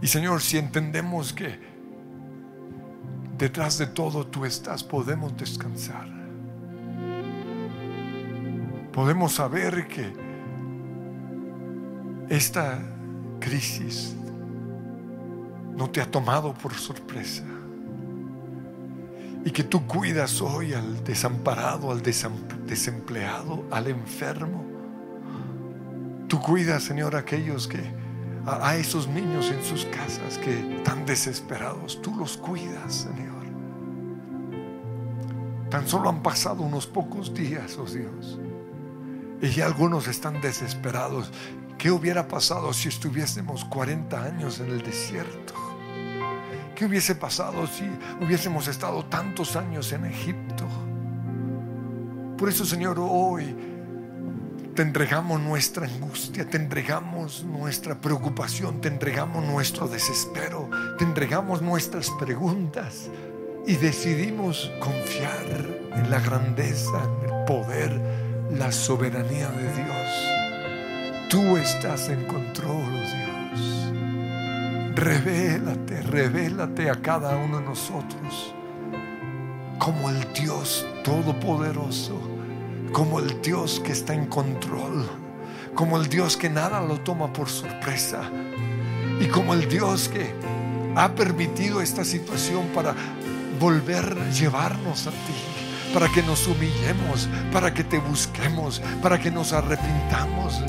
Y 0.00 0.06
Señor, 0.06 0.40
si 0.40 0.56
entendemos 0.56 1.34
que 1.34 1.71
detrás 3.42 3.76
de 3.76 3.88
todo 3.88 4.24
tú 4.24 4.44
estás, 4.44 4.84
podemos 4.84 5.36
descansar. 5.36 6.06
Podemos 8.92 9.32
saber 9.32 9.88
que 9.88 10.12
esta 12.28 12.78
crisis 13.40 14.14
no 15.74 15.90
te 15.90 16.00
ha 16.00 16.08
tomado 16.08 16.54
por 16.54 16.72
sorpresa 16.74 17.42
y 19.44 19.50
que 19.50 19.64
tú 19.64 19.88
cuidas 19.88 20.40
hoy 20.40 20.72
al 20.72 21.02
desamparado, 21.02 21.90
al 21.90 22.00
desempleado, 22.00 23.64
al 23.72 23.88
enfermo, 23.88 24.72
Tú 26.28 26.40
cuidas, 26.40 26.84
Señor, 26.84 27.14
a 27.14 27.18
aquellos 27.18 27.68
que, 27.68 27.78
a, 28.46 28.76
esos 28.76 29.06
niños 29.06 29.50
en 29.50 29.62
sus 29.62 29.84
casas 29.84 30.38
que 30.38 30.81
desesperados. 31.06 32.00
Tú 32.02 32.16
los 32.16 32.36
cuidas, 32.36 32.92
Señor. 32.94 33.42
Tan 35.70 35.88
solo 35.88 36.08
han 36.08 36.22
pasado 36.22 36.62
unos 36.62 36.86
pocos 36.86 37.32
días, 37.32 37.78
oh 37.78 37.86
Dios. 37.86 38.38
Y 39.40 39.60
algunos 39.60 40.06
están 40.06 40.40
desesperados. 40.40 41.30
¿Qué 41.78 41.90
hubiera 41.90 42.28
pasado 42.28 42.72
si 42.72 42.88
estuviésemos 42.88 43.64
40 43.64 44.22
años 44.22 44.60
en 44.60 44.70
el 44.70 44.82
desierto? 44.82 45.54
¿Qué 46.74 46.84
hubiese 46.84 47.14
pasado 47.14 47.66
si 47.66 47.84
hubiésemos 48.24 48.68
estado 48.68 49.04
tantos 49.06 49.56
años 49.56 49.92
en 49.92 50.04
Egipto? 50.04 50.66
Por 52.36 52.48
eso, 52.48 52.64
Señor, 52.64 52.98
hoy 53.00 53.71
te 54.74 54.82
entregamos 54.82 55.38
nuestra 55.40 55.86
angustia, 55.86 56.48
te 56.48 56.56
entregamos 56.56 57.44
nuestra 57.44 57.94
preocupación, 58.00 58.80
te 58.80 58.88
entregamos 58.88 59.44
nuestro 59.44 59.86
desespero, 59.86 60.70
te 60.98 61.04
entregamos 61.04 61.60
nuestras 61.60 62.10
preguntas 62.18 63.10
y 63.66 63.76
decidimos 63.76 64.70
confiar 64.80 65.46
en 65.94 66.10
la 66.10 66.20
grandeza, 66.20 67.02
en 67.04 67.28
el 67.28 67.44
poder, 67.44 68.00
la 68.52 68.72
soberanía 68.72 69.48
de 69.50 69.72
Dios. 69.74 71.28
Tú 71.28 71.56
estás 71.58 72.08
en 72.08 72.24
control, 72.26 72.92
Dios. 72.92 73.92
Revélate, 74.94 76.00
revélate 76.02 76.88
a 76.88 76.94
cada 76.94 77.36
uno 77.36 77.58
de 77.58 77.64
nosotros 77.64 78.54
como 79.78 80.08
el 80.10 80.32
Dios 80.32 80.86
todopoderoso 81.04 82.41
como 82.92 83.18
el 83.18 83.40
Dios 83.40 83.80
que 83.84 83.92
está 83.92 84.14
en 84.14 84.26
control, 84.26 85.08
como 85.74 85.96
el 85.96 86.08
Dios 86.08 86.36
que 86.36 86.50
nada 86.50 86.80
lo 86.80 87.00
toma 87.00 87.32
por 87.32 87.48
sorpresa 87.48 88.30
y 89.18 89.26
como 89.26 89.54
el 89.54 89.68
Dios 89.68 90.08
que 90.08 90.34
ha 90.94 91.14
permitido 91.14 91.80
esta 91.80 92.04
situación 92.04 92.66
para 92.74 92.94
volver 93.58 94.18
a 94.18 94.30
llevarnos 94.30 95.06
a 95.06 95.10
ti, 95.10 95.94
para 95.94 96.08
que 96.08 96.22
nos 96.22 96.46
humillemos, 96.46 97.28
para 97.50 97.72
que 97.72 97.82
te 97.82 97.98
busquemos, 97.98 98.82
para 99.00 99.18
que 99.18 99.30
nos 99.30 99.52
arrepintamos, 99.54 100.62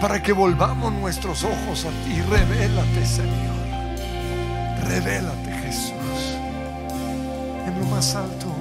para 0.00 0.20
que 0.20 0.32
volvamos 0.32 0.92
nuestros 0.92 1.44
ojos 1.44 1.84
a 1.84 1.90
ti. 2.04 2.20
Revélate, 2.28 3.06
Señor. 3.06 3.58
Revélate, 4.84 5.52
Jesús, 5.64 6.36
en 7.66 7.78
lo 7.78 7.86
más 7.86 8.14
alto. 8.14 8.57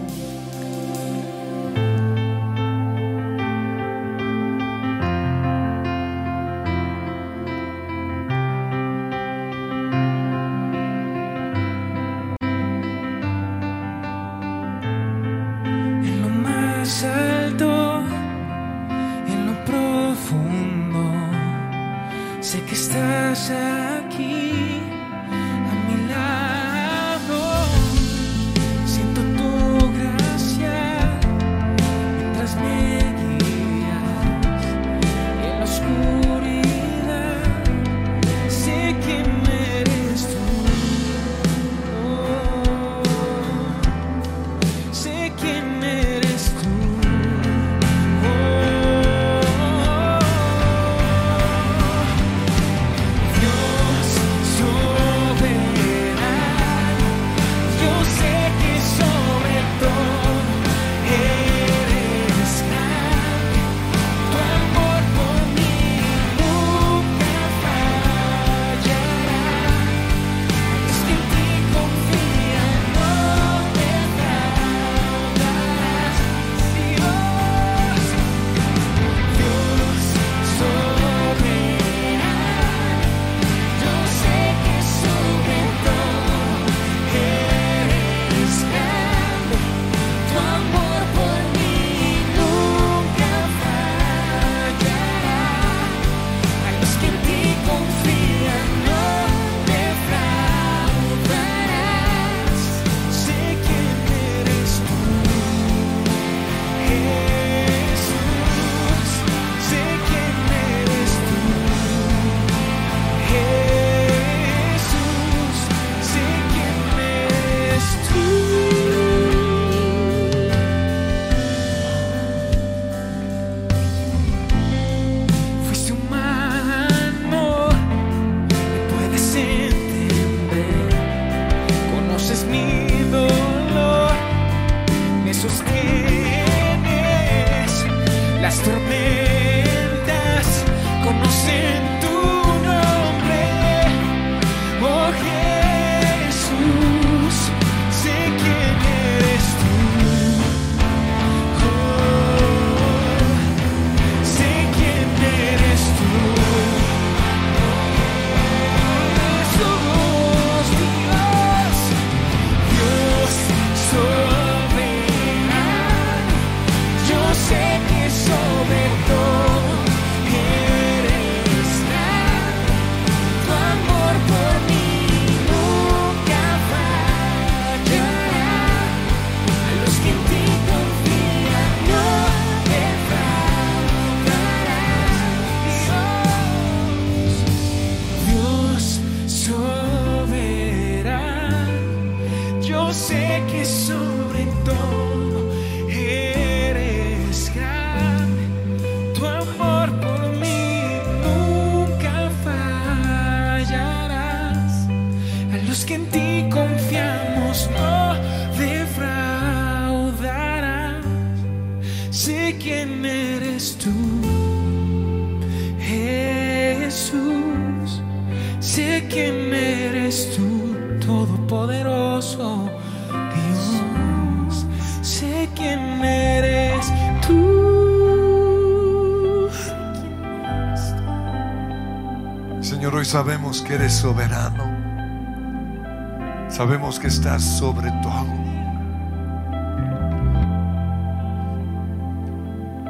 Que 237.08 237.14
estás 237.14 237.42
sobre 237.42 237.90
todo. 238.04 238.28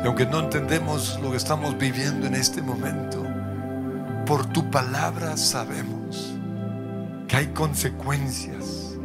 Y 0.03 0.07
aunque 0.07 0.25
no 0.25 0.39
entendemos 0.39 1.19
lo 1.21 1.29
que 1.29 1.37
estamos 1.37 1.77
viviendo 1.77 2.25
en 2.25 2.33
este 2.33 2.63
momento, 2.63 3.23
por 4.25 4.47
tu 4.47 4.71
palabra 4.71 5.37
sabemos 5.37 6.33
que 7.27 7.35
hay 7.35 7.47
consecuencias 7.47 8.97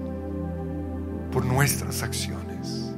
por 1.31 1.45
nuestras 1.45 2.03
acciones. 2.03 2.95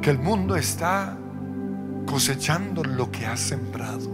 Que 0.00 0.08
el 0.08 0.18
mundo 0.18 0.56
está 0.56 1.14
cosechando 2.06 2.82
lo 2.82 3.10
que 3.10 3.26
ha 3.26 3.36
sembrado. 3.36 4.08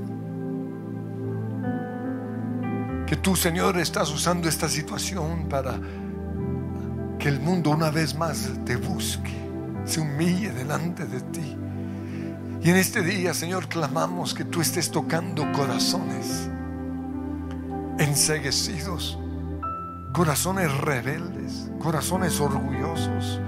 Que 3.07 3.15
tú, 3.15 3.37
Señor, 3.37 3.79
estás 3.79 4.11
usando 4.11 4.49
esta 4.49 4.69
situación 4.69 5.49
para 5.49 5.79
que 7.21 7.29
el 7.29 7.39
mundo 7.39 7.71
una 7.71 7.91
vez 7.91 8.17
más 8.17 8.51
te 8.65 8.77
busque, 8.77 9.31
se 9.85 10.01
humille 10.01 10.53
delante 10.53 11.05
de 11.05 11.21
ti. 11.21 11.57
Y 12.63 12.71
en 12.71 12.77
este 12.77 13.03
día, 13.03 13.35
Señor, 13.35 13.69
clamamos 13.69 14.33
que 14.33 14.45
tú 14.45 14.63
estés 14.63 14.91
tocando 14.91 15.51
corazones 15.53 16.49
enseguecidos, 17.99 19.19
corazones 20.15 20.75
rebeldes, 20.79 21.71
corazones 21.79 22.41
orgullosos. 22.41 23.41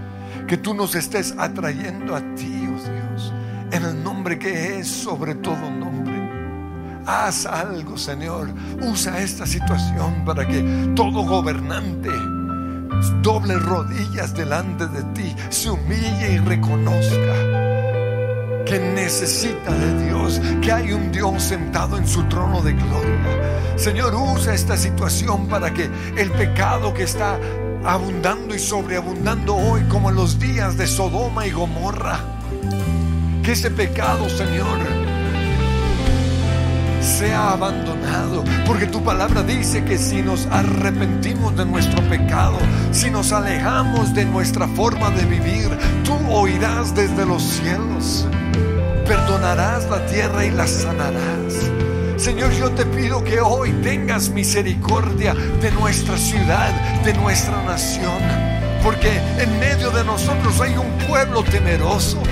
Que 0.46 0.58
tú 0.58 0.74
nos 0.74 0.94
estés 0.94 1.34
atrayendo 1.38 2.14
a 2.14 2.20
ti, 2.34 2.66
oh 2.66 2.78
Dios, 2.78 3.32
en 3.70 3.84
el 3.84 4.04
nombre 4.04 4.38
que 4.38 4.80
es 4.80 4.88
sobre 4.88 5.34
todo 5.34 5.70
nombre. 5.70 6.12
Haz 7.06 7.46
algo, 7.46 7.96
Señor. 7.96 8.50
Usa 8.82 9.18
esta 9.20 9.46
situación 9.46 10.24
para 10.26 10.46
que 10.46 10.62
todo 10.94 11.24
gobernante 11.24 12.10
doble 13.22 13.54
rodillas 13.54 14.34
delante 14.34 14.86
de 14.88 15.02
ti, 15.14 15.34
se 15.48 15.70
humille 15.70 16.32
y 16.32 16.38
reconozca 16.38 17.62
que 18.66 18.78
necesita 18.78 19.72
de 19.72 20.04
Dios, 20.04 20.40
que 20.60 20.72
hay 20.72 20.92
un 20.92 21.12
Dios 21.12 21.42
sentado 21.42 21.96
en 21.96 22.06
su 22.06 22.24
trono 22.24 22.62
de 22.62 22.72
gloria. 22.72 23.76
Señor, 23.76 24.14
usa 24.14 24.54
esta 24.54 24.76
situación 24.76 25.46
para 25.46 25.72
que 25.72 25.88
el 26.16 26.30
pecado 26.32 26.92
que 26.94 27.02
está 27.04 27.38
abundando 27.84 28.54
y 28.54 28.58
sobreabundando 28.58 29.56
hoy, 29.56 29.82
como 29.88 30.10
en 30.10 30.16
los 30.16 30.38
días 30.38 30.76
de 30.76 30.86
Sodoma 30.86 31.46
y 31.46 31.50
Gomorra, 31.50 32.20
que 33.42 33.52
ese 33.52 33.70
pecado, 33.70 34.28
Señor, 34.28 35.01
sea 37.02 37.50
abandonado. 37.52 38.44
Porque 38.66 38.86
tu 38.86 39.02
palabra 39.02 39.42
dice 39.42 39.84
que 39.84 39.98
si 39.98 40.22
nos 40.22 40.46
arrepentimos 40.46 41.56
de 41.56 41.66
nuestro 41.66 42.02
pecado, 42.08 42.58
si 42.90 43.10
nos 43.10 43.32
alejamos 43.32 44.14
de 44.14 44.24
nuestra 44.24 44.68
forma 44.68 45.10
de 45.10 45.24
vivir, 45.26 45.68
tú 46.04 46.14
oirás 46.30 46.94
desde 46.94 47.26
los 47.26 47.42
cielos. 47.42 48.26
Perdonarás 49.06 49.88
la 49.90 50.06
tierra 50.06 50.44
y 50.44 50.50
la 50.50 50.66
sanarás. 50.66 51.70
Señor, 52.16 52.52
yo 52.52 52.70
te 52.70 52.86
pido 52.86 53.24
que 53.24 53.40
hoy 53.40 53.72
tengas 53.82 54.28
misericordia 54.28 55.34
de 55.34 55.72
nuestra 55.72 56.16
ciudad, 56.16 56.70
de 57.02 57.14
nuestra 57.14 57.62
nación. 57.64 58.22
Porque 58.82 59.20
en 59.38 59.58
medio 59.58 59.90
de 59.90 60.04
nosotros 60.04 60.60
hay 60.60 60.76
un 60.76 60.90
pueblo 61.08 61.42
temeroso. 61.42 62.22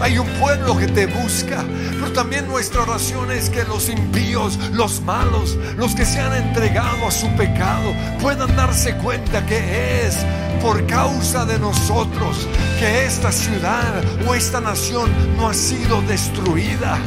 Hay 0.00 0.16
un 0.16 0.28
pueblo 0.40 0.76
que 0.76 0.86
te 0.86 1.06
busca, 1.06 1.64
pero 1.92 2.12
también 2.12 2.46
nuestra 2.46 2.82
oración 2.82 3.32
es 3.32 3.50
que 3.50 3.64
los 3.64 3.88
impíos, 3.88 4.56
los 4.72 5.00
malos, 5.02 5.58
los 5.76 5.94
que 5.94 6.04
se 6.04 6.20
han 6.20 6.34
entregado 6.34 7.06
a 7.06 7.10
su 7.10 7.28
pecado, 7.36 7.92
puedan 8.20 8.54
darse 8.54 8.94
cuenta 8.96 9.44
que 9.46 10.06
es 10.06 10.16
por 10.62 10.86
causa 10.86 11.44
de 11.44 11.58
nosotros 11.58 12.46
que 12.78 13.06
esta 13.06 13.32
ciudad 13.32 14.02
o 14.26 14.34
esta 14.34 14.60
nación 14.60 15.10
no 15.36 15.48
ha 15.48 15.54
sido 15.54 16.00
destruida. 16.02 16.98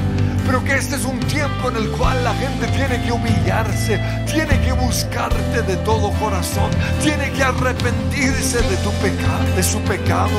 Pero 0.45 0.63
que 0.65 0.75
este 0.75 0.95
es 0.95 1.05
un 1.05 1.19
tiempo 1.21 1.69
en 1.69 1.77
el 1.77 1.89
cual 1.91 2.23
la 2.25 2.33
gente 2.33 2.67
tiene 2.67 3.01
que 3.05 3.11
humillarse, 3.13 3.99
tiene 4.25 4.59
que 4.61 4.73
buscarte 4.73 5.61
de 5.61 5.77
todo 5.77 6.11
corazón, 6.19 6.69
tiene 7.01 7.31
que 7.31 7.43
arrepentirse 7.43 8.61
de 8.61 8.75
tu 8.77 8.91
pecado, 8.93 9.55
de 9.55 9.63
su 9.63 9.79
pecado, 9.81 10.31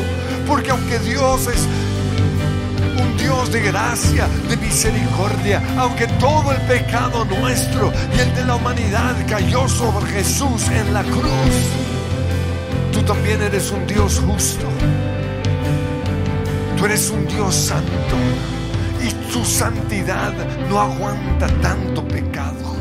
porque 0.47 0.71
aunque 0.71 0.99
Dios 0.99 1.47
es 1.47 1.67
Dios 3.33 3.51
de 3.51 3.61
gracia, 3.61 4.29
de 4.49 4.57
misericordia, 4.59 5.63
aunque 5.79 6.07
todo 6.07 6.53
el 6.53 6.61
pecado 6.63 7.25
nuestro 7.25 7.91
y 8.15 8.21
el 8.21 8.35
de 8.35 8.45
la 8.45 8.57
humanidad 8.57 9.17
cayó 9.27 9.67
sobre 9.69 10.07
Jesús 10.13 10.69
en 10.69 10.93
la 10.93 11.03
cruz, 11.03 11.55
tú 12.93 13.03
también 13.03 13.41
eres 13.41 13.71
un 13.71 13.87
Dios 13.87 14.21
justo. 14.27 14.67
Tú 16.77 16.85
eres 16.85 17.11
un 17.11 17.27
Dios 17.27 17.55
santo 17.55 18.17
y 19.03 19.33
tu 19.33 19.43
santidad 19.45 20.33
no 20.69 20.81
aguanta 20.81 21.47
tanto 21.63 22.07
pecado. 22.07 22.77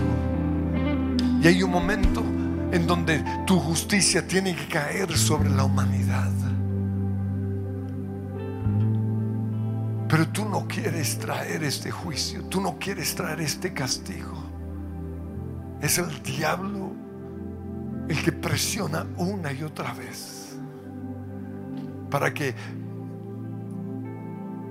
Y 1.41 1.47
hay 1.47 1.63
un 1.63 1.71
momento 1.71 2.21
en 2.73 2.87
donde 2.87 3.23
tu 3.47 3.57
justicia 3.57 4.27
tiene 4.27 4.53
que 4.53 4.67
caer 4.67 5.17
sobre 5.17 5.49
la 5.49 5.63
humanidad. 5.63 6.40
Tú 10.31 10.45
no 10.45 10.67
quieres 10.67 11.17
traer 11.19 11.63
este 11.63 11.91
juicio, 11.91 12.43
tú 12.45 12.61
no 12.61 12.77
quieres 12.79 13.15
traer 13.15 13.41
este 13.41 13.73
castigo. 13.73 14.43
Es 15.81 15.97
el 15.97 16.21
diablo 16.23 16.91
el 18.07 18.23
que 18.23 18.31
presiona 18.31 19.05
una 19.17 19.51
y 19.51 19.63
otra 19.63 19.93
vez 19.93 20.55
para 22.09 22.33
que 22.33 22.53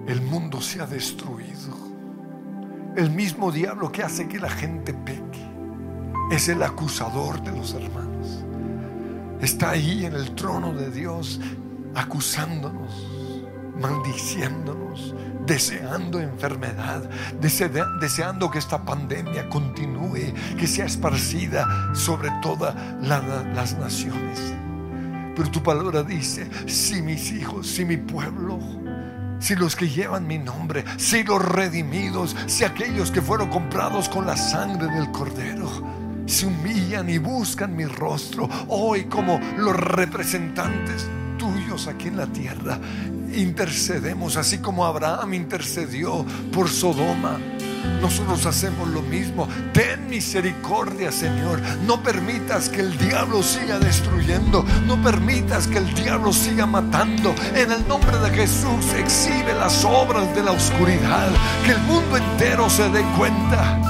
el 0.06 0.20
mundo 0.22 0.60
sea 0.60 0.86
destruido. 0.86 1.90
El 2.96 3.10
mismo 3.10 3.52
diablo 3.52 3.90
que 3.90 4.02
hace 4.02 4.28
que 4.28 4.38
la 4.38 4.50
gente 4.50 4.92
peque 4.92 5.48
es 6.30 6.48
el 6.48 6.62
acusador 6.62 7.42
de 7.42 7.52
los 7.52 7.74
hermanos. 7.74 8.44
Está 9.40 9.70
ahí 9.70 10.04
en 10.04 10.14
el 10.14 10.34
trono 10.34 10.74
de 10.74 10.90
Dios 10.90 11.40
acusándonos 11.94 13.19
maldiciéndonos, 13.76 15.14
deseando 15.46 16.20
enfermedad, 16.20 17.08
deseando 17.40 18.50
que 18.50 18.58
esta 18.58 18.84
pandemia 18.84 19.48
continúe, 19.48 20.34
que 20.58 20.66
sea 20.66 20.86
esparcida 20.86 21.94
sobre 21.94 22.30
todas 22.42 22.74
las 23.02 23.78
naciones. 23.78 24.54
Pero 25.36 25.50
tu 25.50 25.62
palabra 25.62 26.02
dice, 26.02 26.48
si 26.66 27.02
mis 27.02 27.32
hijos, 27.32 27.66
si 27.66 27.84
mi 27.84 27.96
pueblo, 27.96 28.58
si 29.38 29.56
los 29.56 29.74
que 29.74 29.88
llevan 29.88 30.26
mi 30.26 30.38
nombre, 30.38 30.84
si 30.98 31.22
los 31.22 31.42
redimidos, 31.42 32.36
si 32.46 32.64
aquellos 32.64 33.10
que 33.10 33.22
fueron 33.22 33.48
comprados 33.48 34.08
con 34.08 34.26
la 34.26 34.36
sangre 34.36 34.88
del 34.88 35.10
cordero, 35.10 35.68
se 36.26 36.46
humillan 36.46 37.08
y 37.08 37.18
buscan 37.18 37.74
mi 37.74 37.86
rostro, 37.86 38.48
hoy 38.68 39.04
como 39.04 39.40
los 39.56 39.74
representantes 39.74 41.08
tuyos 41.38 41.88
aquí 41.88 42.08
en 42.08 42.18
la 42.18 42.26
tierra, 42.26 42.78
intercedemos, 43.34 44.36
así 44.36 44.58
como 44.58 44.84
Abraham 44.84 45.34
intercedió 45.34 46.24
por 46.52 46.68
Sodoma. 46.68 47.38
Nosotros 48.00 48.46
hacemos 48.46 48.88
lo 48.88 49.02
mismo. 49.02 49.48
Ten 49.72 50.08
misericordia, 50.08 51.12
Señor. 51.12 51.60
No 51.86 52.02
permitas 52.02 52.68
que 52.68 52.80
el 52.80 52.96
diablo 52.98 53.42
siga 53.42 53.78
destruyendo. 53.78 54.64
No 54.86 55.02
permitas 55.02 55.66
que 55.66 55.78
el 55.78 55.94
diablo 55.94 56.32
siga 56.32 56.66
matando. 56.66 57.34
En 57.54 57.72
el 57.72 57.86
nombre 57.86 58.18
de 58.18 58.30
Jesús 58.30 58.84
exhibe 58.96 59.54
las 59.54 59.84
obras 59.84 60.34
de 60.34 60.42
la 60.42 60.52
oscuridad. 60.52 61.28
Que 61.64 61.72
el 61.72 61.80
mundo 61.80 62.16
entero 62.16 62.68
se 62.70 62.88
dé 62.90 63.02
cuenta 63.16 63.80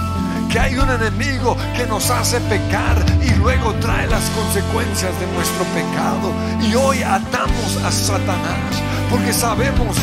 que 0.51 0.59
hay 0.59 0.77
un 0.77 0.91
enemigo 0.91 1.57
que 1.77 1.87
nos 1.87 2.11
hace 2.11 2.41
pecar 2.41 3.05
y 3.23 3.31
luego 3.37 3.73
trae 3.75 4.09
las 4.09 4.29
consecuencias 4.31 5.19
de 5.21 5.27
nuestro 5.29 5.65
pecado. 5.67 6.33
Y 6.61 6.75
hoy 6.75 7.03
atamos 7.03 7.77
a 7.85 7.93
Satanás 7.93 9.00
porque 9.11 9.33
sabemos 9.33 9.97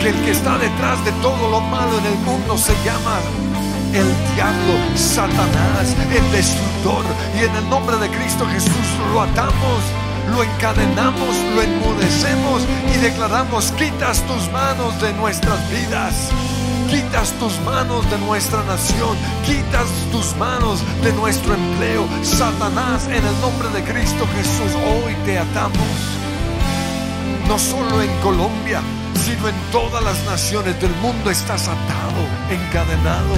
que 0.00 0.08
el 0.10 0.24
que 0.24 0.30
está 0.30 0.58
detrás 0.58 1.04
de 1.04 1.12
todo 1.22 1.50
lo 1.50 1.60
malo 1.60 1.98
en 1.98 2.06
el 2.06 2.18
mundo 2.18 2.58
se 2.58 2.74
llama 2.84 3.18
el 3.92 4.34
diablo, 4.34 4.74
Satanás, 4.94 5.96
el 6.14 6.32
destructor. 6.32 7.04
Y 7.34 7.44
en 7.44 7.56
el 7.56 7.68
nombre 7.70 7.96
de 7.96 8.08
Cristo 8.10 8.46
Jesús 8.46 8.86
lo 9.12 9.22
atamos 9.22 9.80
lo 10.32 10.42
encadenamos, 10.42 11.36
lo 11.54 11.62
enmudecemos 11.62 12.62
y 12.92 12.98
declaramos, 12.98 13.72
quitas 13.72 14.22
tus 14.22 14.50
manos 14.50 15.00
de 15.00 15.12
nuestras 15.14 15.70
vidas. 15.70 16.30
Quitas 16.90 17.32
tus 17.40 17.58
manos 17.60 18.08
de 18.10 18.18
nuestra 18.18 18.62
nación, 18.62 19.16
quitas 19.44 19.88
tus 20.12 20.36
manos 20.36 20.82
de 21.02 21.12
nuestro 21.14 21.54
empleo. 21.54 22.06
Satanás, 22.22 23.06
en 23.08 23.26
el 23.26 23.40
nombre 23.40 23.68
de 23.70 23.82
Cristo 23.82 24.24
Jesús, 24.36 24.72
hoy 24.86 25.14
te 25.24 25.38
atamos. 25.38 26.15
No 27.48 27.58
solo 27.58 28.02
en 28.02 28.10
Colombia, 28.20 28.80
sino 29.14 29.48
en 29.48 29.54
todas 29.72 30.02
las 30.02 30.24
naciones 30.24 30.80
del 30.80 30.94
mundo 30.96 31.30
estás 31.30 31.68
atado, 31.68 32.22
encadenado. 32.50 33.34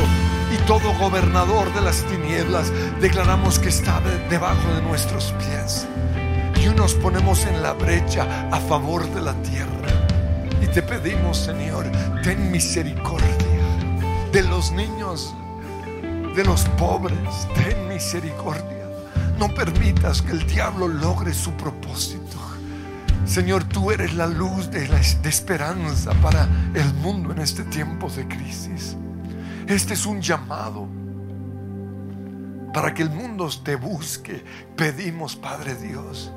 Y 0.52 0.56
todo 0.66 0.94
gobernador 0.98 1.72
de 1.74 1.82
las 1.82 2.04
tinieblas 2.04 2.72
declaramos 3.00 3.58
que 3.58 3.68
está 3.68 4.00
debajo 4.30 4.68
de 4.74 4.82
nuestros 4.82 5.34
pies. 5.38 5.86
Y 6.64 6.68
nos 6.74 6.94
ponemos 6.94 7.44
en 7.44 7.62
la 7.62 7.74
brecha 7.74 8.48
a 8.50 8.58
favor 8.60 9.06
de 9.14 9.20
la 9.20 9.34
tierra 9.42 9.78
te 10.72 10.82
pedimos, 10.82 11.38
Señor, 11.38 11.90
ten 12.22 12.50
misericordia 12.50 13.26
de 14.32 14.42
los 14.42 14.70
niños, 14.70 15.34
de 16.36 16.44
los 16.44 16.64
pobres, 16.78 17.18
ten 17.54 17.88
misericordia. 17.88 18.86
No 19.38 19.48
permitas 19.48 20.20
que 20.20 20.32
el 20.32 20.46
diablo 20.46 20.86
logre 20.86 21.32
su 21.32 21.52
propósito. 21.52 22.36
Señor, 23.28 23.64
tú 23.64 23.90
eres 23.90 24.14
la 24.14 24.26
luz 24.26 24.70
de, 24.70 24.88
esperanza 25.28 26.12
para 26.22 26.48
el 26.74 26.94
mundo 26.94 27.30
en 27.30 27.40
este 27.40 27.62
tiempo 27.62 28.08
de 28.08 28.26
crisis. 28.26 28.96
Este 29.66 29.92
es 29.92 30.06
un 30.06 30.22
llamado 30.22 30.88
para 32.72 32.94
que 32.94 33.02
el 33.02 33.10
mundo 33.10 33.50
te 33.62 33.76
busque. 33.76 34.42
Pedimos, 34.74 35.36
Padre 35.36 35.74
Dios, 35.74 36.32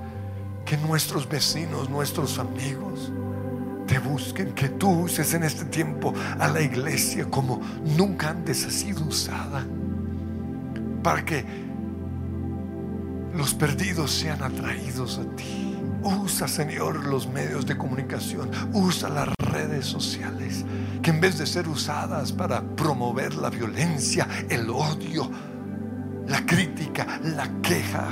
que 0.65 0.75
nuestros 0.75 1.29
vecinos, 1.29 1.89
nuestros 1.89 2.37
amigos, 2.37 3.09
te 3.87 3.97
busquen, 3.97 4.51
que 4.51 4.67
tú 4.67 4.89
uses 4.89 5.33
en 5.33 5.43
este 5.43 5.63
tiempo 5.63 6.13
a 6.39 6.49
la 6.49 6.61
iglesia 6.61 7.25
como 7.29 7.61
nunca 7.97 8.31
antes 8.31 8.65
ha 8.65 8.69
sido 8.69 9.05
usada, 9.05 9.65
para 11.01 11.23
que 11.23 11.45
los 13.33 13.53
perdidos 13.53 14.11
sean 14.11 14.43
atraídos 14.43 15.17
a 15.19 15.35
ti. 15.37 15.70
Usa, 16.03 16.47
Señor, 16.47 17.05
los 17.05 17.27
medios 17.27 17.65
de 17.65 17.77
comunicación, 17.77 18.49
usa 18.73 19.09
las 19.09 19.29
redes 19.37 19.85
sociales, 19.85 20.65
que 21.01 21.11
en 21.11 21.21
vez 21.21 21.37
de 21.37 21.45
ser 21.45 21.67
usadas 21.67 22.31
para 22.31 22.61
promover 22.61 23.35
la 23.35 23.49
violencia, 23.49 24.27
el 24.49 24.69
odio, 24.69 25.29
la 26.27 26.43
crítica, 26.45 27.19
la 27.23 27.47
queja, 27.61 28.07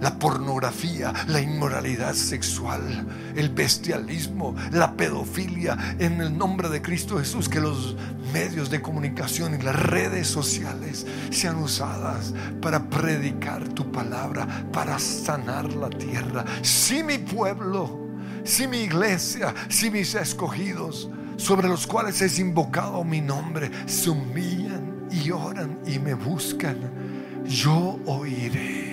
la 0.00 0.18
pornografía, 0.18 1.12
la 1.26 1.40
inmoralidad 1.40 2.14
sexual, 2.14 3.06
el 3.34 3.48
bestialismo, 3.50 4.54
la 4.72 4.96
pedofilia, 4.96 5.96
en 5.98 6.20
el 6.20 6.36
nombre 6.36 6.68
de 6.68 6.82
Cristo 6.82 7.18
Jesús, 7.18 7.48
que 7.48 7.60
los 7.60 7.96
medios 8.32 8.70
de 8.70 8.80
comunicación 8.80 9.54
y 9.54 9.62
las 9.62 9.76
redes 9.76 10.28
sociales 10.28 11.06
sean 11.30 11.56
usadas 11.56 12.34
para 12.60 12.88
predicar 12.88 13.68
tu 13.68 13.90
palabra, 13.90 14.46
para 14.72 14.98
sanar 14.98 15.72
la 15.72 15.90
tierra. 15.90 16.44
Si 16.62 17.02
mi 17.02 17.18
pueblo, 17.18 18.08
si 18.44 18.66
mi 18.66 18.78
iglesia, 18.82 19.54
si 19.68 19.90
mis 19.90 20.14
escogidos, 20.14 21.10
sobre 21.36 21.68
los 21.68 21.86
cuales 21.86 22.20
es 22.20 22.38
invocado 22.38 23.04
mi 23.04 23.20
nombre, 23.20 23.70
se 23.86 24.10
humillan 24.10 25.06
y 25.10 25.30
oran 25.30 25.78
y 25.86 25.98
me 25.98 26.14
buscan, 26.14 26.76
yo 27.46 27.98
oiré 28.06 28.87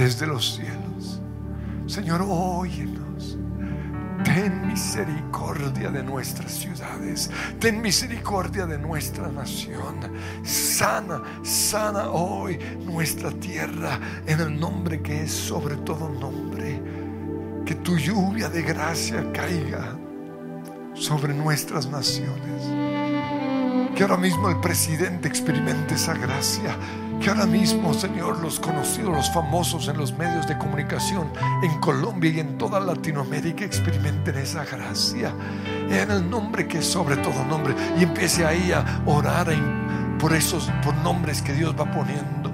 desde 0.00 0.26
los 0.26 0.54
cielos. 0.54 1.20
Señor, 1.86 2.24
óyenos. 2.26 3.36
Ten 4.24 4.66
misericordia 4.66 5.90
de 5.90 6.02
nuestras 6.02 6.52
ciudades. 6.52 7.30
Ten 7.58 7.82
misericordia 7.82 8.64
de 8.64 8.78
nuestra 8.78 9.28
nación. 9.28 10.00
Sana, 10.42 11.22
sana 11.42 12.08
hoy 12.08 12.58
nuestra 12.82 13.30
tierra 13.30 14.00
en 14.26 14.40
el 14.40 14.58
nombre 14.58 15.02
que 15.02 15.24
es 15.24 15.32
sobre 15.32 15.76
todo 15.76 16.08
nombre. 16.08 16.80
Que 17.66 17.74
tu 17.74 17.98
lluvia 17.98 18.48
de 18.48 18.62
gracia 18.62 19.30
caiga 19.32 19.98
sobre 20.94 21.34
nuestras 21.34 21.86
naciones. 21.90 22.62
Que 23.94 24.02
ahora 24.02 24.16
mismo 24.16 24.48
el 24.48 24.60
presidente 24.60 25.28
experimente 25.28 25.94
esa 25.94 26.14
gracia 26.14 26.74
que 27.20 27.28
ahora 27.28 27.46
mismo, 27.46 27.92
Señor, 27.92 28.40
los 28.40 28.58
conocidos, 28.58 29.14
los 29.14 29.30
famosos 29.30 29.88
en 29.88 29.98
los 29.98 30.16
medios 30.16 30.48
de 30.48 30.56
comunicación 30.56 31.30
en 31.62 31.78
Colombia 31.78 32.30
y 32.30 32.40
en 32.40 32.56
toda 32.56 32.80
Latinoamérica 32.80 33.64
experimenten 33.64 34.38
esa 34.38 34.64
gracia 34.64 35.34
en 35.90 36.10
el 36.10 36.28
nombre 36.30 36.66
que 36.66 36.78
es 36.78 36.86
sobre 36.86 37.18
todo 37.18 37.44
nombre 37.44 37.74
y 37.98 38.04
empiece 38.04 38.46
ahí 38.46 38.72
a 38.72 39.02
orar 39.04 39.48
por 40.18 40.32
esos 40.32 40.70
por 40.82 40.94
nombres 40.96 41.42
que 41.42 41.52
Dios 41.52 41.74
va 41.78 41.90
poniendo. 41.90 42.50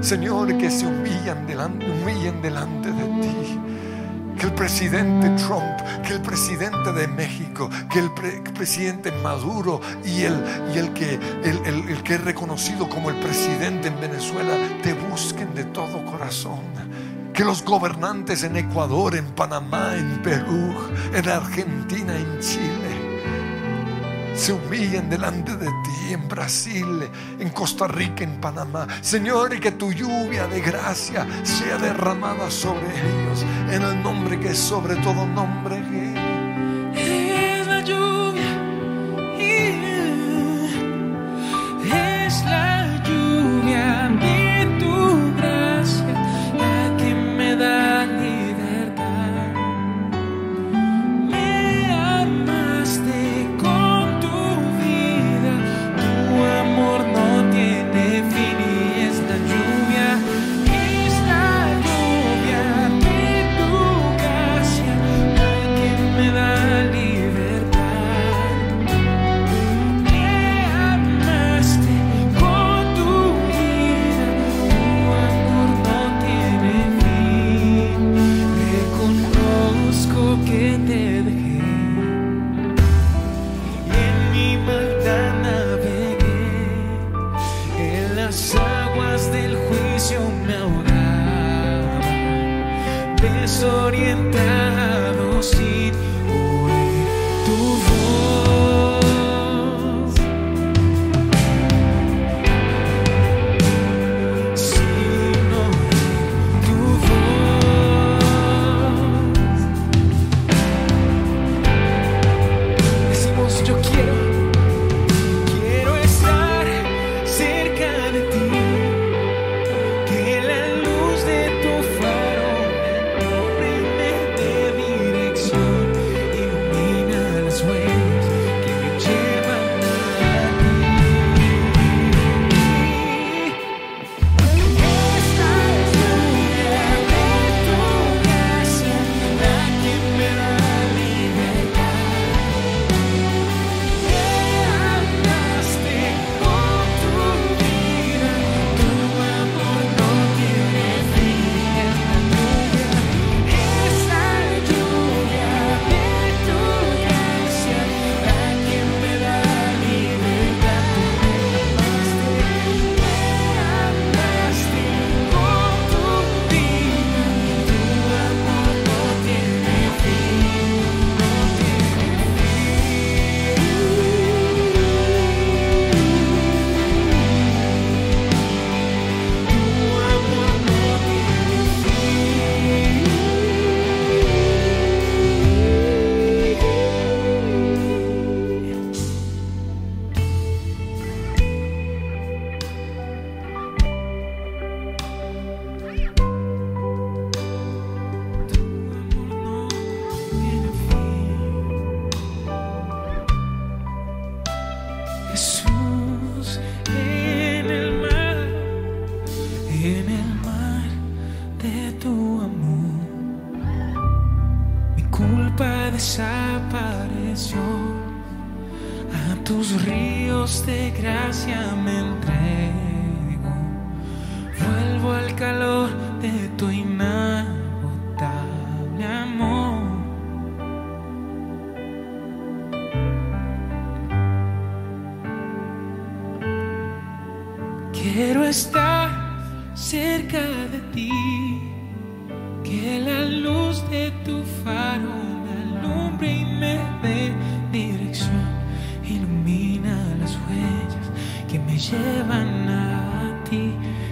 Señor, 0.00 0.58
que 0.58 0.70
se 0.70 0.86
humillan 0.86 1.46
delante, 1.46 1.88
humillen 1.88 2.42
delante 2.42 2.90
de 2.90 3.04
ti 3.22 3.60
que 4.36 4.46
el 4.46 4.52
presidente 4.52 5.30
Trump, 5.42 5.80
que 6.06 6.14
el 6.14 6.22
presidente 6.22 6.92
de 6.92 7.08
México, 7.08 7.70
que 7.90 7.98
el, 7.98 8.12
presidente 8.12 9.10
Maduro 9.22 9.80
y, 10.04 10.22
el, 10.22 10.42
y 10.74 10.78
el, 10.78 10.92
que, 10.92 11.14
el, 11.14 11.88
el 11.88 12.02
que 12.02 12.14
es 12.14 12.24
reconocido 12.24 12.88
como 12.88 13.10
el 13.10 13.16
presidente 13.16 13.88
en 13.88 14.00
Venezuela 14.00 14.54
te 14.82 14.92
busquen 14.94 15.54
de 15.54 15.64
todo 15.64 16.04
corazón. 16.04 16.60
Que 17.32 17.44
los 17.44 17.62
gobernantes 17.62 18.44
en 18.44 18.56
Ecuador, 18.56 19.14
en 19.14 19.26
Panamá, 19.26 19.94
en 19.94 20.22
Perú, 20.22 20.74
en 21.12 21.28
Argentina, 21.28 22.16
en 22.16 22.40
Chile, 22.40 22.85
se 24.36 24.52
humillen 24.52 25.08
delante 25.08 25.56
de 25.56 25.66
ti 25.66 26.12
en 26.12 26.28
Brasil, 26.28 27.08
en 27.40 27.48
Costa 27.50 27.88
Rica, 27.88 28.22
en 28.22 28.40
Panamá. 28.40 28.86
Señor, 29.00 29.54
y 29.54 29.60
que 29.60 29.72
tu 29.72 29.92
lluvia 29.92 30.46
de 30.46 30.60
gracia 30.60 31.26
sea 31.42 31.78
derramada 31.78 32.50
sobre 32.50 32.86
ellos 32.86 33.44
en 33.70 33.82
el 33.82 34.02
nombre 34.02 34.38
que 34.38 34.50
es 34.50 34.58
sobre 34.58 34.96
todo 34.96 35.26
nombre. 35.26 35.82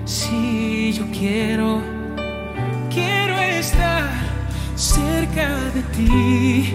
Si 0.05 0.93
yo 0.93 1.05
quiero, 1.11 1.81
quiero 2.91 3.39
estar 3.39 4.11
cerca 4.75 5.49
de 5.73 5.83
ti, 5.95 6.75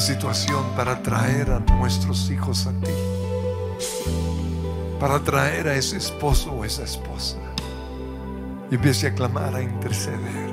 situación 0.00 0.64
para 0.76 1.02
traer 1.02 1.50
a 1.50 1.60
nuestros 1.60 2.30
hijos 2.30 2.66
a 2.66 2.70
ti. 2.72 2.92
Para 5.00 5.20
traer 5.20 5.68
a 5.68 5.74
ese 5.74 5.96
esposo 5.96 6.52
o 6.52 6.64
esa 6.64 6.84
esposa. 6.84 7.36
Y 8.70 8.74
empiece 8.74 9.06
a 9.06 9.14
clamar, 9.14 9.54
a 9.54 9.62
interceder. 9.62 10.50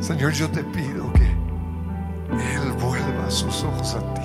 Señor, 0.00 0.32
yo 0.32 0.50
te 0.50 0.64
pido 0.64 1.12
que 1.12 1.24
Él 2.54 2.72
vuelva 2.80 3.30
sus 3.30 3.62
ojos 3.62 3.94
a 3.94 4.14
ti. 4.14 4.22